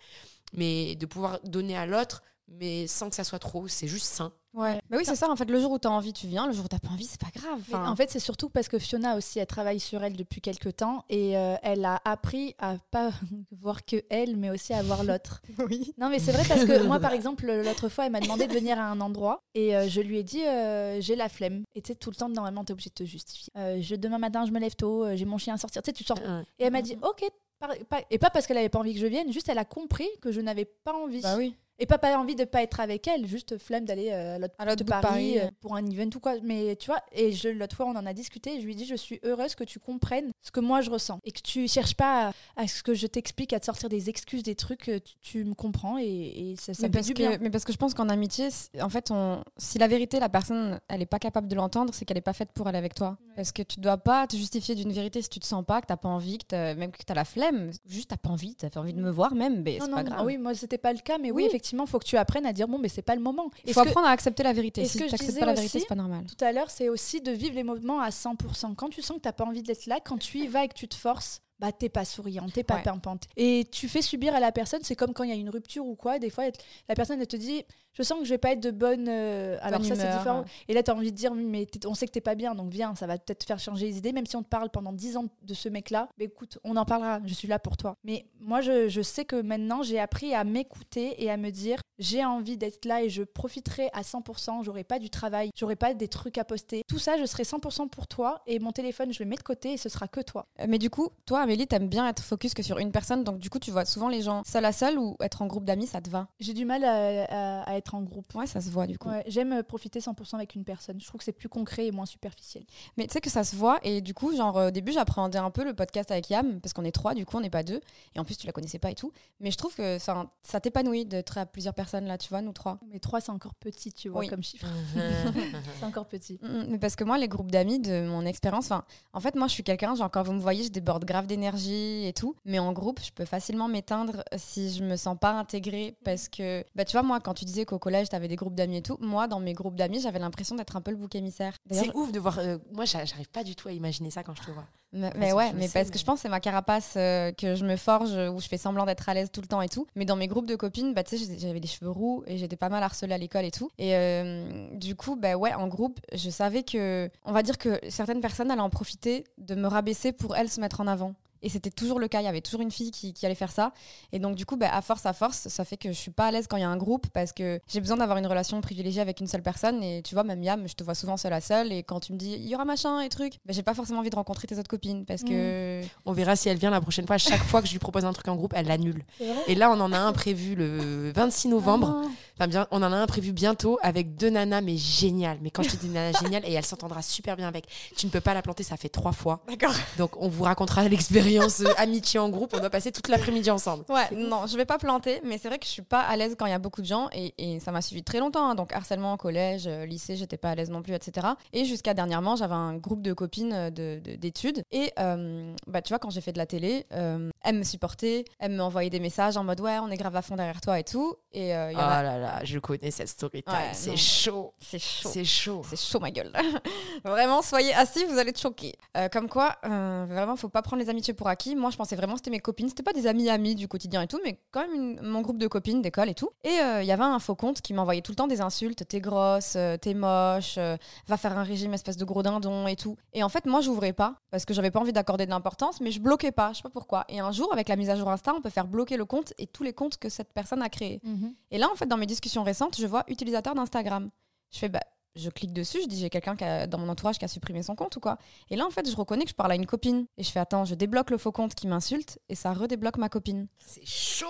[0.52, 3.68] mais de pouvoir donner à l'autre, mais sans que ça soit trop.
[3.68, 4.32] C'est juste sain.
[4.54, 4.80] Ouais.
[4.90, 5.30] Bah oui, c'est ça.
[5.30, 6.46] En fait, le jour où t'as envie, tu viens.
[6.46, 7.60] Le jour où t'as pas envie, c'est pas grave.
[7.60, 10.74] Enfin, en fait, c'est surtout parce que Fiona aussi, elle travaille sur elle depuis quelques
[10.76, 13.10] temps et euh, elle a appris à pas
[13.60, 15.42] voir que elle, mais aussi à voir l'autre.
[15.70, 15.92] oui.
[15.98, 18.52] Non, mais c'est vrai parce que moi, par exemple, l'autre fois, elle m'a demandé de
[18.54, 21.62] venir à un endroit et euh, je lui ai dit euh, j'ai la flemme.
[21.74, 23.52] Et tu sais, tout le temps, normalement, t'es obligé de te justifier.
[23.56, 25.82] Euh, je, demain matin, je me lève tôt, j'ai mon chien à sortir.
[25.82, 26.18] Tu sais, tu sors.
[26.58, 27.22] Et elle m'a dit ok.
[27.60, 29.64] par- pas- Et pas parce qu'elle avait pas envie que je vienne, juste elle a
[29.66, 31.20] compris que je n'avais pas envie.
[31.20, 31.54] Bah oui.
[31.80, 34.78] Et pas, pas envie de pas être avec elle, juste flemme d'aller euh, à l'autre
[34.78, 36.34] bout de Paris, Paris, euh, pour un event ou quoi.
[36.42, 38.60] Mais tu vois, et l'autre fois, on en a discuté.
[38.60, 41.18] Je lui ai dit, je suis heureuse que tu comprennes ce que moi je ressens
[41.24, 44.08] et que tu cherches pas à, à ce que je t'explique, à te sortir des
[44.10, 44.88] excuses, des trucs.
[44.88, 46.04] euh, Tu, tu me comprends et,
[46.52, 47.38] et ça, ça me fait du que, bien.
[47.40, 48.48] mais parce que je pense qu'en amitié,
[48.80, 52.04] en fait, on, si la vérité, la personne, elle est pas capable de l'entendre, c'est
[52.04, 53.10] qu'elle est pas faite pour aller avec toi.
[53.20, 53.32] Ouais.
[53.36, 55.86] Parce que tu dois pas te justifier d'une vérité si tu te sens pas, que
[55.86, 57.70] t'as pas envie, que même que t'as la flemme.
[57.86, 60.26] Juste t'as pas envie, t'as envie de me voir même, mais c'est pas grave.
[60.26, 61.44] oui, moi c'était pas le cas, mais oui, Oui.
[61.48, 63.50] effectivement, faut que tu apprennes à dire bon, mais c'est pas le moment.
[63.66, 64.84] Il faut que- apprendre à accepter la vérité.
[64.84, 66.24] Si t'acceptes disais pas la vérité, c'est pas normal.
[66.26, 68.74] tout à l'heure, c'est aussi de vivre les moments à 100%.
[68.74, 70.74] Quand tu sens que t'as pas envie d'être là, quand tu y vas et que
[70.74, 72.82] tu te forces, bah t'es pas souriante, t'es pas Ouais.
[72.82, 73.24] pimpante.
[73.36, 75.84] Et tu fais subir à la personne, c'est comme quand il y a une rupture
[75.84, 76.44] ou quoi, des fois
[76.88, 77.64] la personne elle te dit
[77.98, 80.44] je sens que je vais pas être de bonne euh, alors ça c'est différent.
[80.68, 82.70] Et là tu as envie de dire mais on sait que t'es pas bien donc
[82.70, 84.92] viens, ça va peut-être te faire changer les idées même si on te parle pendant
[84.92, 86.08] 10 ans de ce mec-là.
[86.18, 87.96] Mais écoute, on en parlera, je suis là pour toi.
[88.04, 91.80] Mais moi je, je sais que maintenant j'ai appris à m'écouter et à me dire
[91.98, 95.94] j'ai envie d'être là et je profiterai à 100%, j'aurai pas du travail, j'aurai pas
[95.94, 96.82] des trucs à poster.
[96.88, 99.72] Tout ça, je serai 100% pour toi et mon téléphone, je le mets de côté
[99.72, 100.46] et ce sera que toi.
[100.60, 103.38] Euh, Mais du coup, toi, Amélie, t'aimes bien être focus que sur une personne, donc
[103.38, 105.88] du coup, tu vois souvent les gens seul à seul ou être en groupe d'amis,
[105.88, 106.28] ça te va?
[106.38, 108.34] J'ai du mal à, à- à être en groupe.
[108.34, 109.08] Ouais, ça se voit du coup.
[109.08, 111.00] Ouais, J'aime euh, profiter 100% avec une personne.
[111.00, 112.64] Je trouve que c'est plus concret et moins superficiel.
[112.96, 115.38] Mais tu sais que ça se voit et du coup, genre euh, au début, j'appréhendais
[115.38, 117.62] un peu le podcast avec Yam parce qu'on est trois, du coup, on n'est pas
[117.62, 117.80] deux.
[118.14, 119.12] Et en plus, tu la connaissais pas et tout.
[119.40, 122.52] Mais je trouve que 'fin, ça t'épanouit d'être à plusieurs personnes là, tu vois, nous
[122.52, 122.78] trois.
[122.90, 124.28] Mais 3, c'est encore petit, tu vois, Oui.
[124.28, 124.66] comme chiffre.
[125.78, 126.38] c'est encore petit.
[126.42, 129.34] Mm, mm, Mais parce que moi, les groupes d'amis, de mon expérience, enfin, en fait,
[129.34, 132.34] moi, je suis quelqu'un, genre, quand vous me voyez, je déborde grave d'énergie et tout.
[132.44, 135.96] Mais en groupe, je peux facilement m'éteindre si je me sens pas intégrée.
[136.04, 138.54] Parce que, bah, tu vois, moi, quand tu disais qu'au qu'au collège, t'avais des groupes
[138.54, 138.96] d'amis et tout.
[139.00, 141.54] Moi, dans mes groupes d'amis, j'avais l'impression d'être un peu le bouc émissaire.
[141.70, 142.38] C'est ouf de voir.
[142.38, 144.64] euh, moi, j'a- j'arrive pas du tout à imaginer ça quand je te vois.
[144.92, 147.64] Mais, ouais, mais sais, parce que je pense que c'est ma carapace euh, que je
[147.66, 149.86] me forge, euh, où je fais semblant d'être à l'aise tout le temps et tout.
[149.96, 152.56] Mais dans mes groupes de copines, bah, tu sais, j'avais les cheveux roux et j'étais
[152.56, 153.70] pas mal harcelée à l'école et tout.
[153.78, 157.78] Et euh, du coup, bah ouais, en groupe, je savais que, on va dire que
[157.90, 161.14] certaines personnes allaient en profiter de me rabaisser pour elles se mettre en avant.
[161.42, 163.52] Et c'était toujours le cas, il y avait toujours une fille qui, qui allait faire
[163.52, 163.72] ça.
[164.12, 166.26] Et donc, du coup, bah, à force, à force, ça fait que je suis pas
[166.26, 168.60] à l'aise quand il y a un groupe parce que j'ai besoin d'avoir une relation
[168.60, 169.82] privilégiée avec une seule personne.
[169.82, 171.72] Et tu vois, même Yam, je te vois souvent seule à seule.
[171.72, 174.00] Et quand tu me dis, il y aura machin et truc, bah, j'ai pas forcément
[174.00, 175.82] envie de rencontrer tes autres copines parce que.
[176.04, 177.18] On verra si elle vient la prochaine fois.
[177.18, 179.04] Chaque fois que je lui propose un truc en groupe, elle l'annule.
[179.46, 182.02] Et là, on en a un prévu le 26 novembre.
[182.04, 182.08] Ah.
[182.36, 185.38] Enfin, bien, on en a un prévu bientôt avec deux nanas, mais génial.
[185.42, 187.66] Mais quand je te dis nanas géniales, et elle s'entendra super bien avec.
[187.96, 189.40] Tu ne peux pas la planter, ça fait trois fois.
[189.48, 189.74] D'accord.
[189.98, 192.52] Donc, on vous racontera l'expérience euh, amitié en groupe.
[192.54, 193.84] On doit passer toute l'après-midi ensemble.
[193.88, 196.34] Ouais, non, je vais pas planter, mais c'est vrai que je suis pas à l'aise
[196.38, 198.50] quand il y a beaucoup de gens et, et ça m'a suivi très longtemps.
[198.50, 198.54] hein.
[198.54, 201.26] donc harcèlement au collège, euh, lycée, j'étais pas à l'aise non plus, etc.
[201.52, 205.82] Et jusqu'à dernièrement, j'avais un groupe de copines euh, de- de- d'études et euh, bah
[205.82, 209.00] tu vois quand j'ai fait de la télé, euh, elles me supportaient, elles m'envoyaient des
[209.00, 211.14] messages en mode ouais on est grave à fond derrière toi et tout.
[211.32, 213.52] Et euh, y Oh en a- là là, je connais cette story time.
[213.54, 214.54] Ouais, c'est chaud.
[214.60, 215.08] c'est chaud.
[215.12, 215.62] C'est chaud.
[215.68, 216.32] C'est chaud ma gueule.
[217.04, 218.74] vraiment, soyez assis, vous allez être choqués.
[218.96, 221.54] Euh, comme quoi, euh, vraiment, faut pas prendre les amitiés pour acquis.
[221.56, 222.68] Moi, je pensais vraiment que c'était mes copines.
[222.68, 225.38] C'était pas des amis amis du quotidien et tout, mais quand même une- mon groupe
[225.38, 226.30] de copines d'école et tout.
[226.44, 228.86] Et euh, il y avait un faux compte qui m'envoyait tout le temps des insultes.
[228.88, 232.76] T'es grosse, euh, t'es moche, euh, va faire un régime espèce de gros dindon et
[232.76, 232.96] tout.
[233.12, 235.90] Et en fait, moi, j'ouvrais pas parce que j'avais pas envie d'accorder de l'importance, mais
[235.90, 236.50] je bloquais pas.
[236.52, 237.04] Je sais pas pourquoi.
[237.08, 239.32] Et un jour, avec la mise à jour Insta, on peut faire bloquer le compte
[239.38, 241.00] et tous les comptes que cette personne a créés.
[241.04, 241.34] Mhm.
[241.50, 244.10] Et là, en fait, dans mes discussions récentes, je vois utilisateur d'Instagram.
[244.50, 244.80] Je fais, bah,
[245.16, 247.96] je clique dessus, je dis, j'ai quelqu'un dans mon entourage qui a supprimé son compte
[247.96, 248.18] ou quoi.
[248.50, 250.06] Et là, en fait, je reconnais que je parle à une copine.
[250.16, 253.08] Et je fais, attends, je débloque le faux compte qui m'insulte et ça redébloque ma
[253.08, 253.48] copine.
[253.58, 254.26] C'est chaud.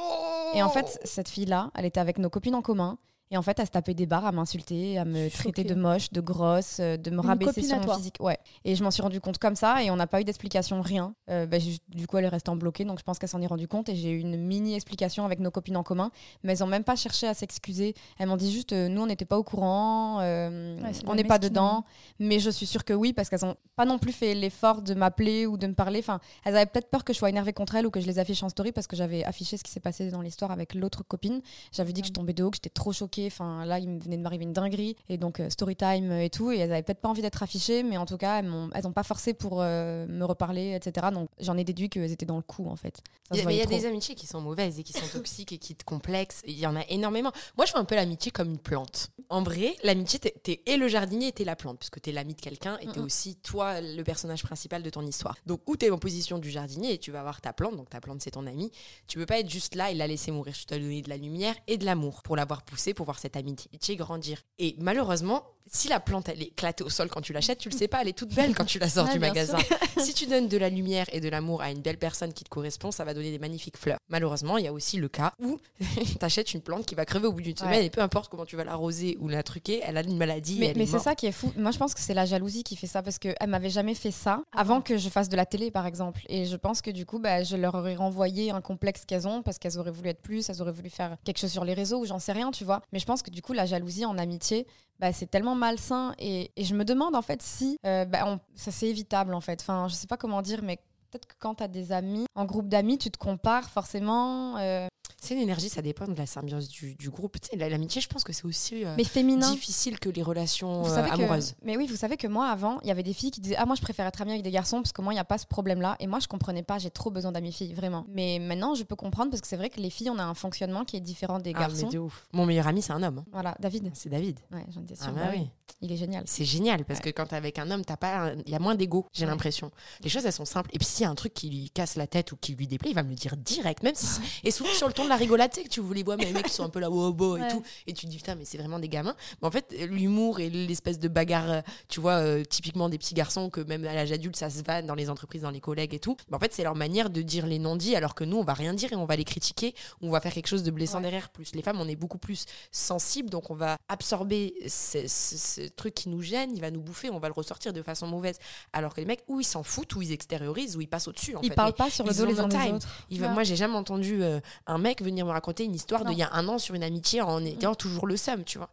[0.54, 2.98] Et en fait, cette fille-là, elle était avec nos copines en commun.
[3.30, 6.10] Et en fait, elle se tapait des barres à m'insulter, à me traiter de moche,
[6.12, 8.16] de grosse, euh, de me Une rabaisser sur à mon physique.
[8.20, 8.38] Ouais.
[8.64, 11.14] Et je m'en suis rendu compte comme ça et on n'a pas eu d'explication, rien.
[11.30, 13.46] Euh, bah, du coup, elle est restée en bloqué, donc je pense qu'elle s'en est
[13.46, 16.10] rendue compte et j'ai eu une mini explication avec nos copines en commun.
[16.42, 17.94] Mais elles n'ont même pas cherché à s'excuser.
[18.18, 21.24] Elles m'ont dit juste, euh, nous, on n'était pas au courant, euh, Ouais, on n'est
[21.24, 21.84] pas dedans.
[22.18, 24.94] Mais je suis sûre que oui, parce qu'elles n'ont pas non plus fait l'effort de
[24.94, 25.98] m'appeler ou de me parler.
[25.98, 28.18] Enfin, elles avaient peut-être peur que je sois énervée contre elles ou que je les
[28.18, 31.02] affiche en story parce que j'avais affiché ce qui s'est passé dans l'histoire avec l'autre
[31.02, 31.42] copine.
[31.72, 33.17] J'avais dit que je tombais de haut, que j'étais trop choquée.
[33.26, 34.96] Enfin, là, il venait de m'arriver une dinguerie.
[35.08, 36.50] Et donc, euh, story time et tout.
[36.52, 38.86] Et elles avaient peut-être pas envie d'être affichées, mais en tout cas, elles m'ont elles
[38.86, 41.08] ont pas forcé pour euh, me reparler, etc.
[41.12, 43.00] Donc, j'en ai déduit qu'elles étaient dans le coup, en fait.
[43.32, 45.74] Il y a, y des amitiés qui sont mauvaises et qui sont toxiques et qui
[45.74, 46.42] te complexent.
[46.46, 47.32] Il y en a énormément.
[47.56, 49.10] Moi, je fais un peu l'amitié comme une plante.
[49.30, 52.40] En vrai, l'amitié, t'es, et le jardinier et t'es la plante, puisque t'es l'ami de
[52.40, 55.36] quelqu'un et t'es aussi, toi, le personnage principal de ton histoire.
[55.46, 58.00] Donc, où t'es en position du jardinier et tu vas avoir ta plante, donc ta
[58.00, 58.70] plante, c'est ton ami,
[59.06, 60.54] tu peux pas être juste là et la laisser mourir.
[60.54, 63.36] Tu dois donner de la lumière et de l'amour pour l'avoir poussée, pour voir cette
[63.36, 64.42] amitié grandir.
[64.58, 67.76] Et malheureusement, si la plante, elle est éclatée au sol quand tu l'achètes, tu le
[67.76, 69.58] sais pas, elle est toute belle quand tu la sors du magasin.
[69.98, 72.48] si tu donnes de la lumière et de l'amour à une belle personne qui te
[72.48, 73.98] correspond, ça va donner des magnifiques fleurs.
[74.08, 75.58] Malheureusement, il y a aussi le cas où
[76.20, 77.64] t'achètes une plante qui va crever au bout d'une Ouais.
[77.64, 80.58] semaine et peu importe comment tu vas l'arroser ou la truquer, elle a une maladie.
[80.58, 81.52] Mais, c'est ça qui est fou.
[81.56, 84.10] Moi, je pense que c'est la jalousie qui fait ça parce qu'elle m'avait jamais fait
[84.10, 86.20] ça avant que je fasse de la télé, par exemple.
[86.28, 89.42] Et je pense que du coup, bah, je leur aurais renvoyé un complexe qu'elles ont
[89.42, 91.98] parce qu'elles auraient voulu être plus, elles auraient voulu faire quelque chose sur les réseaux
[92.00, 92.80] ou j'en sais rien, tu vois.
[92.92, 94.66] Mais je pense que du coup, la jalousie en amitié,
[94.98, 96.14] bah, c'est tellement malsain.
[96.18, 99.60] Et, je me demande en fait si euh, bah, ça c'est évitable en fait.
[99.60, 100.76] Enfin, je sais pas comment dire, mais
[101.10, 104.56] peut-être que quand tu as des amis, en groupe d'amis, tu te compares forcément.
[104.58, 104.86] euh,
[105.20, 107.40] C'est une énergie, ça dépend de la symbiose du, du groupe.
[107.40, 109.50] Tu sais, la- l'amitié, je pense que c'est aussi euh, mais féminin.
[109.50, 111.54] difficile que les relations euh, que- amoureuses.
[111.64, 113.66] mais oui, vous savez que moi, avant, il y avait des filles qui disaient Ah,
[113.66, 115.38] moi, je préfère être amie avec des garçons parce que moi, il n'y a pas
[115.38, 115.96] ce problème-là.
[115.98, 118.06] Et moi, je comprenais pas, j'ai trop besoin d'amis filles, vraiment.
[118.08, 120.34] Mais maintenant, je peux comprendre parce que c'est vrai que les filles, on a un
[120.34, 121.88] fonctionnement qui est différent des Ah, mais garçons.
[121.88, 122.28] de ouf.
[122.32, 123.18] Mon meilleur ami, c'est un homme.
[123.18, 123.24] hein.
[123.32, 123.90] Voilà, David.
[123.94, 124.38] C'est David.
[124.52, 125.12] Ouais, j'en étais Ah, sûre.
[125.14, 125.40] bah bah oui.
[125.40, 125.50] oui.
[125.80, 126.24] Il est génial.
[126.26, 128.58] C'est génial parce que quand t'es avec un homme, t'as pas, un- il y a
[128.58, 129.06] moins d'ego.
[129.12, 129.30] J'ai Ouais.
[129.30, 129.70] l'impression.
[130.02, 130.70] Les choses elles sont simples.
[130.72, 132.66] Et puis s'il y a un truc qui lui casse la tête ou qui lui
[132.66, 134.20] déplaît, il va me le dire direct, même si.
[134.44, 136.24] et souvent sur le ton de la rigolade, tu sais que tu les vois, mais
[136.26, 137.48] les mecs qui sont un peu là, oh, oh, et Ouais.
[137.50, 139.14] tout, et tu te dis putain, mais c'est vraiment des gamins.
[139.42, 143.14] Mais en fait, l'humour et l'espèce de bagarre, euh, tu vois, euh, typiquement des petits
[143.14, 145.94] garçons que même à l'âge adulte, ça se vanne dans les entreprises, dans les collègues
[145.94, 146.16] et tout.
[146.30, 148.54] Mais en fait, c'est leur manière de dire les non-dits, alors que nous, on va
[148.54, 151.02] rien dire et on va les critiquer, on va faire quelque chose de blessant Ouais.
[151.04, 151.28] derrière.
[151.30, 155.60] Plus les femmes, on est beaucoup plus sensibles, donc on va absorber ce, ce- ce
[155.68, 158.38] truc qui nous gêne, il va nous bouffer, on va le ressortir de façon mauvaise.
[158.72, 161.34] Alors que les mecs, ou ils s'en foutent, ou ils extériorisent, ou ils passent au-dessus.
[161.36, 161.54] En Ils fait.
[161.54, 162.74] parlent Mais pas sur le dos les uns des time.
[162.76, 162.88] autres.
[163.10, 163.34] il va- Ouais.
[163.34, 166.10] Moi, j'ai jamais entendu euh, un mec venir me raconter une histoire Non.
[166.10, 168.70] d'il y a un an sur une amitié en ayant toujours le seum, tu vois.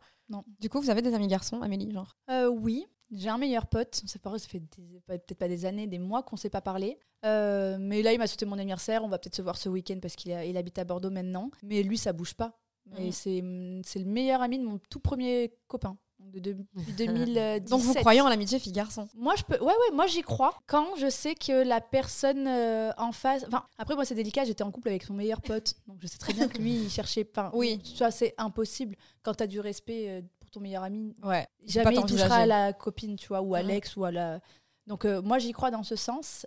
[0.60, 2.18] Du coup, vous avez des amis garçons, Amélie, genre?
[2.32, 4.02] Euh, oui, j'ai un meilleur pote.
[4.08, 4.60] C'est pareil, ça fait
[5.06, 6.98] peut-être pas des années, des mois qu'on ne s'est pas parlé.
[7.26, 9.04] Euh, mais là, il m'a souhaité mon anniversaire.
[9.04, 11.52] On va peut-être se voir ce week-end parce qu'il il habite à Bordeaux maintenant.
[11.64, 12.58] Mais lui, ça bouge pas.
[12.98, 13.12] Et Mhm.
[13.12, 13.44] c'est
[13.84, 15.98] c'est le meilleur ami de mon tout premier copain.
[16.26, 17.70] Donc De, de- depuis 2017.
[17.70, 19.58] Donc vous croyez en l'amitié fille-garçon Moi, je peux.
[19.64, 20.54] Ouais, ouais, moi j'y crois.
[20.68, 23.44] Quand je sais que la personne euh, en face.
[23.48, 24.44] Enfin, après, moi, c'est délicat.
[24.46, 25.74] J'étais en couple avec son meilleur pote.
[25.88, 27.52] Donc, je sais très bien que lui, il cherchait pas.
[27.54, 27.80] Oui.
[27.96, 28.96] Ça, c'est impossible.
[29.24, 31.48] Quand t'as du respect euh, pour ton meilleur ami, Ouais.
[31.66, 34.40] jamais il touchera à la copine, tu vois, ou à l'ex, ou à la.
[34.88, 36.46] Donc, euh, moi, j'y crois dans ce sens.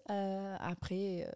[0.60, 1.28] Après.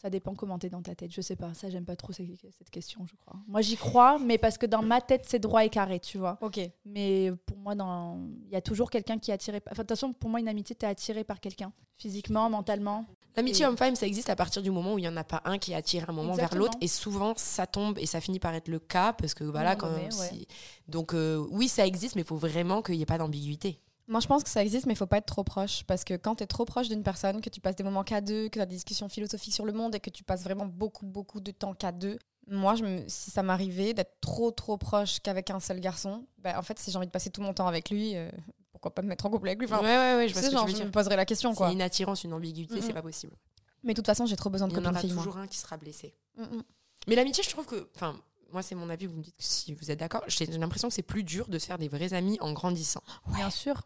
[0.00, 1.10] Ça dépend comment t'es dans ta tête.
[1.12, 1.52] Je sais pas.
[1.54, 3.36] Ça, j'aime pas trop cette question, je crois.
[3.48, 6.38] Moi, j'y crois, mais parce que dans ma tête, c'est droit et carré, tu vois.
[6.40, 6.60] Ok.
[6.86, 8.18] Mais pour moi, dans...
[8.46, 9.60] il y a toujours quelqu'un qui est attiré.
[9.66, 11.72] Enfin, de toute façon, pour moi, une amitié, t'es attiré par quelqu'un.
[11.96, 13.06] Physiquement, mentalement.
[13.36, 15.42] L'amitié Et- homme-femme, ça existe à partir du moment où il n'y en a pas
[15.44, 16.78] un qui attire un moment vers l'autre.
[16.80, 19.12] Et souvent, ça tombe et ça finit par être le cas.
[19.12, 19.90] Parce que voilà, quand.
[19.92, 20.10] ouais.
[20.10, 20.46] si-
[20.86, 23.80] Donc, euh, oui, ça existe, mais il faut vraiment qu'il n'y ait pas d'ambiguïté.
[24.08, 25.84] Moi, je pense que ça existe, mais il faut pas être trop proche.
[25.84, 28.20] Parce que quand tu es trop proche d'une personne, que tu passes des moments qu'à
[28.20, 30.66] deux, que tu as des discussions philosophiques sur le monde et que tu passes vraiment
[30.66, 34.78] beaucoup, beaucoup de temps qu'à deux, moi, je me- si ça m'arrivait d'être trop, trop
[34.78, 37.52] proche qu'avec un seul garçon, bah, en fait, si j'ai envie de passer tout mon
[37.52, 38.30] temps avec lui, euh,
[38.72, 39.66] pourquoi pas me mettre en couple avec lui?
[39.66, 41.54] Enfin, ouais, ouais, ouais, je sais, genre, je me poserais la question.
[41.54, 42.80] C'est une attirance, une ambiguïté, Mhm.
[42.82, 43.34] c'est pas possible.
[43.82, 45.24] Mais de toute façon, j'ai trop besoin de Il y en copines aura moi.
[45.24, 46.14] toujours un qui sera blessé.
[46.38, 46.62] Mm, mm.
[47.08, 47.88] Mais l'amitié, je trouve que.
[47.94, 48.16] Enfin,
[48.52, 50.22] moi, c'est mon avis, vous me dites si vous êtes d'accord.
[50.26, 53.02] J'ai l'impression que c'est plus dur de se faire des vrais amis en grandissant.
[53.34, 53.82] Bien sûr.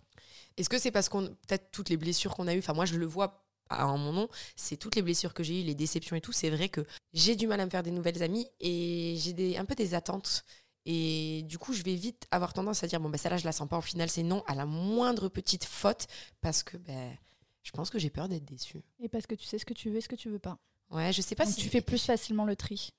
[0.57, 1.27] Est-ce que c'est parce qu'on.
[1.47, 4.29] Peut-être toutes les blessures qu'on a eues, enfin, moi, je le vois en mon nom,
[4.55, 6.33] c'est toutes les blessures que j'ai eues, les déceptions et tout.
[6.33, 6.85] C'est vrai que
[7.15, 9.95] j'ai du mal à me faire des nouvelles amies et j'ai des, un peu des
[9.95, 10.45] attentes.
[10.85, 13.53] Et du coup, je vais vite avoir tendance à dire bon, bah, celle-là, je la
[13.53, 13.79] sens pas.
[13.79, 16.07] Au final, c'est non à la moindre petite faute
[16.43, 17.17] parce que ben,
[17.63, 18.83] je pense que j'ai peur d'être déçue.
[19.01, 20.59] Et parce que tu sais ce que tu veux et ce que tu veux pas.
[20.91, 22.91] Ouais, je sais pas Donc, si tu fais plus facilement le tri.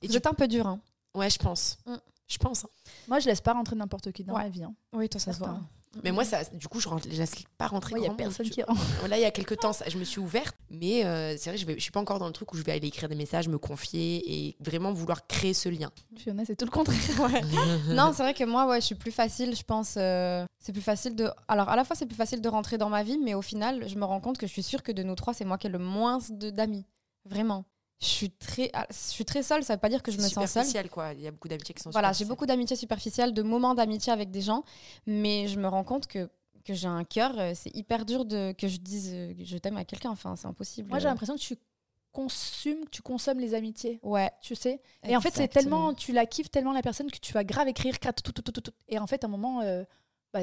[0.00, 0.80] Et Vous tu- êtes un peu dur, hein.
[1.14, 1.78] Ouais, je pense.
[1.84, 1.96] Mm.
[2.28, 2.64] Je pense.
[2.64, 2.68] hein.
[3.08, 4.42] Moi, je laisse pas rentrer n'importe qui dans Ouais.
[4.44, 4.62] ma vie.
[4.64, 4.74] hein.
[4.92, 5.58] Oui, toi, ça se voit.
[6.04, 8.18] Mais moi, ça, du coup, je ne laisse pas rentrer il y a grand monde,
[8.18, 8.80] personne qui rentre.
[9.08, 11.56] Là, il y a quelques temps, ça- je me suis ouverte, mais euh, c'est vrai,
[11.56, 13.48] je ne suis pas encore dans le truc où je vais aller écrire des messages,
[13.48, 15.90] me confier et vraiment vouloir créer ce lien.
[16.16, 16.98] Fiona, c'est tout le contraire.
[17.88, 19.94] non, c'est vrai que moi, ouais, je suis plus facile, je pense.
[19.96, 21.30] euh, c'est plus facile de.
[21.48, 23.88] Alors, à la fois, c'est plus facile de rentrer dans ma vie, mais au final,
[23.88, 25.68] je me rends compte que je suis sûre que de nous trois, c'est moi qui
[25.68, 26.84] ai le moins de- d'amis.
[27.24, 27.64] Vraiment.
[28.00, 30.22] Je suis très, ah, je suis très seule, ça veut pas dire que je me
[30.22, 30.46] sens seule.
[30.46, 31.12] superficiel, quoi.
[31.14, 32.28] Il y a beaucoup d'amitiés qui sont Voilà, j'ai superficielles.
[32.28, 34.62] beaucoup d'amitié superficielle, de moments d'amitié avec des gens,
[35.06, 36.30] mais je me rends compte que,
[36.64, 39.58] que j'ai un cœur, euh, c'est hyper dur de, que je dise euh, que je
[39.58, 40.88] t'aime à quelqu'un, enfin, c'est impossible.
[40.90, 41.56] Moi, j'ai l'impression que tu
[42.12, 43.98] consumes, que tu consommes les amitiés.
[44.02, 44.30] Ouais.
[44.42, 44.80] Tu sais?
[45.06, 47.68] Et en fait, c'est tellement, tu la kiffes tellement la personne que tu vas grave
[47.68, 48.72] écrire tout, tout, tout, tout, tout.
[48.88, 49.84] Et en fait, à un moment, euh,
[50.34, 50.40] bah,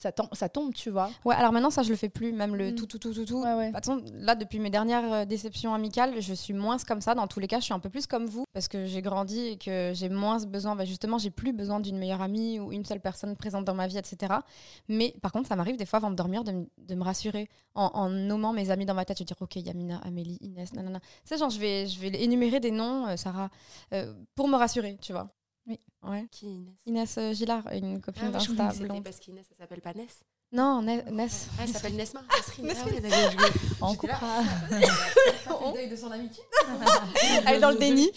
[0.00, 1.10] ça, tom- ça tombe, tu vois.
[1.24, 2.74] Ouais, alors maintenant, ça, je le fais plus, même le Mm.
[2.74, 3.42] tout, tout, tout, tout, tout.
[3.42, 3.68] Ouais, ouais.
[3.70, 7.14] De toute façon, là, depuis mes dernières euh, déceptions amicales, je suis moins comme ça.
[7.14, 9.38] Dans tous les cas, je suis un peu plus comme vous parce que j'ai grandi
[9.40, 10.74] et que j'ai moins besoin.
[10.74, 13.86] Bah, justement, j'ai plus besoin d'une meilleure amie ou une seule personne présente dans ma
[13.86, 14.34] vie, etc.
[14.88, 17.90] Mais par contre, ça m'arrive des fois avant de dormir de, de me rassurer en,
[17.94, 19.18] en nommant mes amis dans ma tête.
[19.18, 21.00] Je vais dire, OK, Yamina, Amélie, Inès, nanana.
[21.00, 23.50] Tu sais, genre, je vais, je vais énumérer des noms, euh, Sarah,
[23.94, 25.30] euh, pour me rassurer, tu vois.
[25.68, 25.78] Oui.
[26.02, 26.26] Ouais.
[26.30, 26.74] Qui, Inès?
[26.86, 28.72] Inès euh, Gillard, une copine Ah, d'Insta
[29.04, 30.24] parce qu'Inès, ça s'appelle pas Ness.
[30.50, 31.48] Non, Ne- Ness.
[31.58, 32.22] Ah, elle s'appelle Nesma.
[32.30, 32.36] Ah
[33.82, 34.42] On coupera.
[34.70, 36.42] le deuil de son amitié.
[37.46, 38.10] Elle est dans le déni.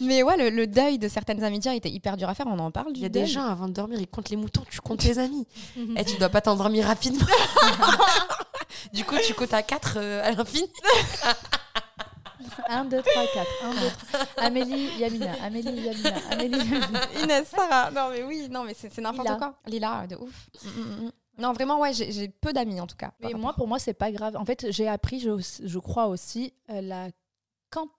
[0.00, 2.46] Mais ouais, le, le deuil de certaines amitiés a été hyper dur à faire.
[2.46, 4.64] On en parle Il y a des gens, avant de dormir, ils comptent les moutons,
[4.70, 5.46] tu comptes les amis.
[5.96, 7.26] Eh, tu dois pas t'endormir rapidement.
[8.94, 10.70] du coup, tu comptes à 4 à l'infini.
[12.68, 13.46] 1, 2, 3, 4.
[13.64, 13.76] 1, 2,
[14.12, 14.44] 3.
[14.44, 15.32] Amélie, Yamina.
[15.42, 16.14] Amélie, Yamina.
[16.30, 17.00] Amélie, Yamina.
[17.22, 17.90] Inès, Sarah.
[17.90, 19.54] Non, mais oui, non, mais c'est n'importe quoi.
[19.66, 20.48] Lila, de ouf.
[20.64, 21.10] Mm, mm, mm.
[21.38, 23.12] Non, vraiment, ouais, j'ai peu d'amis en tout cas.
[23.20, 24.36] Mais moi, pour moi, c'est pas grave.
[24.36, 25.30] En fait, j'ai appris, je,
[25.62, 27.08] je crois aussi, euh, la
[27.70, 27.94] quantité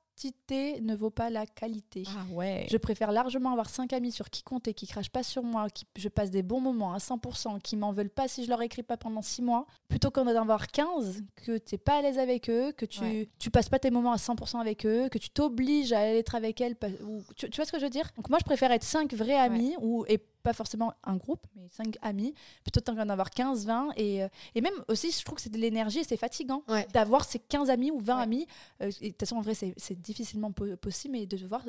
[0.82, 2.04] ne vaut pas la qualité.
[2.08, 2.66] Ah ouais.
[2.70, 5.86] Je préfère largement avoir 5 amis sur qui compter, qui crachent pas sur moi, qui
[5.98, 8.84] je passe des bons moments à 100%, qui m'en veulent pas si je leur écris
[8.84, 12.72] pas pendant 6 mois, plutôt qu'en avoir 15, que t'es pas à l'aise avec eux,
[12.72, 13.30] que tu, Ouais.
[13.40, 16.62] tu passes pas tes moments à 100% avec eux, que tu t'obliges à être avec
[16.62, 16.76] elles.
[17.06, 18.10] ou- tu, tu vois ce que je veux dire?
[18.16, 21.68] Donc moi, je préfère être 5 vrais amis, ou, et pas forcément un groupe, mais
[21.70, 23.90] 5 amis, plutôt qu'en avoir 15, 20.
[23.98, 26.88] Et, euh, et même aussi, je trouve que c'est de l'énergie et c'est fatigant Ouais.
[26.94, 28.24] d'avoir ces 15 amis ou 20 Ouais.
[28.24, 28.48] amis.
[28.82, 31.64] Euh, de toute façon, en vrai, c'est difficilement po- possible, mais de devoir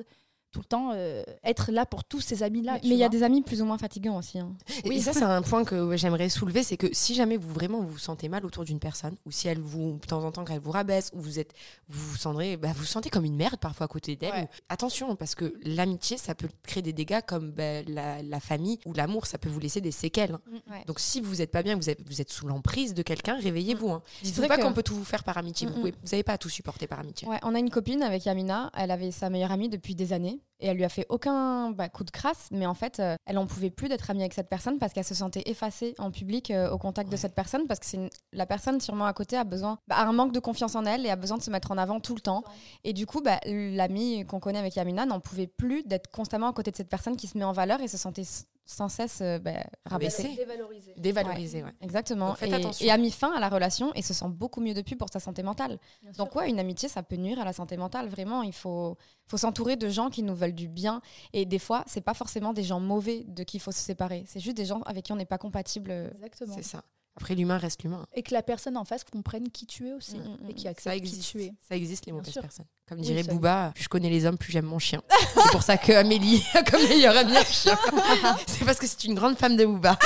[0.51, 2.79] tout le temps euh, être là pour tous ces amis-là.
[2.83, 4.39] Mais il y a des amis plus ou moins fatigants aussi.
[4.39, 4.55] hein.
[4.85, 7.81] Et, et ça, c'est un point que j'aimerais soulever, c'est que si jamais vous vraiment
[7.81, 10.45] vous vous sentez mal autour d'une personne, ou si elle vous, de temps en temps,
[10.45, 11.53] qu'elle vous rabaisse, ou vous êtes,
[11.89, 14.33] vous vous sentez, bah, vous vous sentez comme une merde parfois à côté d'elle.
[14.33, 14.43] Ouais.
[14.45, 18.79] ou- Attention, parce que l'amitié, ça peut créer des dégâts comme bah, la, la famille
[18.87, 20.33] ou l'amour, ça peut vous laisser des séquelles.
[20.35, 20.61] hein.
[20.71, 20.85] Ouais.
[20.87, 23.91] Donc si vous n'êtes pas bien, vous êtes, vous êtes sous l'emprise de quelqu'un, réveillez-vous.
[23.91, 24.03] Hein.
[24.23, 25.67] Dites-vous vrai pas qu'on peut tout vous faire par amitié.
[25.69, 25.93] Mm, Vous mm.
[26.11, 27.29] n'avez pas à tout supporter par amitié.
[27.29, 30.38] Ouais, on a une copine avec Yamina, elle avait sa meilleure amie depuis des années.
[30.61, 33.39] Et elle lui a fait aucun bah, coup de crasse, mais en fait, euh, elle
[33.39, 36.51] en pouvait plus d'être amie avec cette personne parce qu'elle se sentait effacée en public
[36.51, 39.37] euh, au contact de cette personne parce que c'est une- la personne sûrement à côté
[39.37, 41.51] a besoin, bah, a un manque de confiance en elle et a besoin de se
[41.51, 42.43] mettre en avant tout le temps.
[42.83, 46.53] Et du coup, bah, l'amie qu'on connaît avec Yamina n'en pouvait plus d'être constamment à
[46.53, 48.25] côté de cette personne qui se met en valeur et se sentait
[48.71, 49.65] sans cesse euh, bah.
[49.87, 50.35] Rabaissée.
[50.37, 50.95] Dévalorisé.
[50.97, 51.73] Dévalorisé, ouais.
[51.81, 52.37] Exactement.
[52.41, 55.09] Donc et, a mis fin à la relation et se sent beaucoup mieux depuis pour
[55.11, 55.79] sa santé mentale.
[56.19, 58.09] Donc ouais, une amitié, ça peut nuire à la santé mentale.
[58.09, 58.97] Vraiment, il faut,
[59.27, 61.01] faut s'entourer de gens qui nous veulent du bien.
[61.33, 64.25] Et des fois, c'est pas forcément des gens mauvais de qui il faut se séparer.
[64.27, 65.91] C'est juste des gens avec qui on n'est pas compatible.
[66.15, 66.55] Exactement.
[66.55, 66.85] C'est ça.
[67.21, 68.07] Après, l'humain reste l'humain.
[68.15, 70.19] Et que la personne en face comprenne qui tu es aussi.
[70.19, 70.71] Mm, mm, et qui mm.
[70.71, 71.31] accepte Ça qui existe.
[71.33, 71.53] tu es.
[71.69, 72.67] Ça existe, les mauvaises personnes.
[72.89, 75.03] Comme Oui, dirait ça Booba, plus je connais les hommes, plus j'aime mon chien.
[75.35, 77.77] C'est pour ça que Amélie a comme meilleure amie un chien.
[78.47, 79.99] C'est parce que c'est une grande femme de Booba.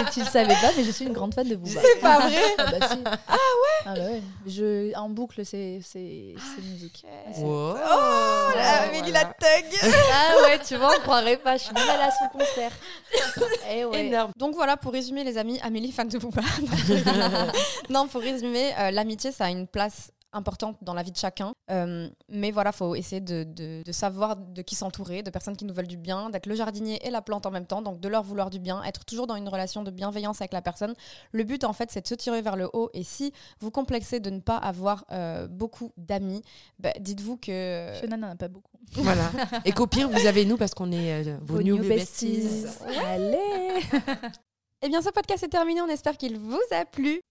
[0.00, 1.80] Et tu le savais pas, mais je suis une grande fan de Booba.
[1.80, 2.98] C'est pas vrai Ah bah si.
[3.06, 4.22] Ah ouais Ah bah ouais.
[4.46, 7.06] Je, en boucle, c'est c'est c'est musique.
[7.08, 7.74] Ah, c'est- Wow.
[7.74, 9.22] Oh, la- Amélie voilà.
[9.22, 11.56] la thug Ah ouais, tu vois, on croirait pas.
[11.56, 12.72] Je suis même allée à son concert.
[13.70, 14.06] Eh ouais.
[14.06, 14.32] Énorme.
[14.36, 16.42] Donc voilà, pour résumer les amis, Amélie fan de Booba.
[17.90, 21.54] non, pour résumer, euh, l'amitié, ça a une place importante dans la vie de chacun.
[21.70, 25.64] Euh, mais voilà, faut essayer de, de- de savoir de qui s'entourer, de personnes qui
[25.64, 28.08] nous veulent du bien, d'être le jardinier et la plante en même temps, donc de
[28.08, 30.94] leur vouloir du bien, être toujours dans une relation de bienveillance avec la personne.
[31.30, 32.90] Le but, en fait, c'est de se tirer vers le haut.
[32.94, 36.42] Et si vous complexez de ne pas avoir euh, beaucoup d'amis,
[36.80, 37.92] bah, dites-vous que...
[38.00, 38.72] Fiona n'en a pas beaucoup.
[38.94, 39.30] Voilà.
[39.64, 42.64] Et qu'au pire, vous avez nous parce qu'on est euh, vos, new, besties.
[43.06, 43.38] Allez
[44.86, 45.80] Eh bien, ce podcast est terminé.
[45.80, 47.22] On espère qu'il vous a plu.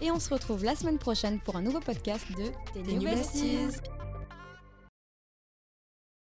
[0.00, 2.82] Et on se retrouve la semaine prochaine pour un nouveau podcast de Tes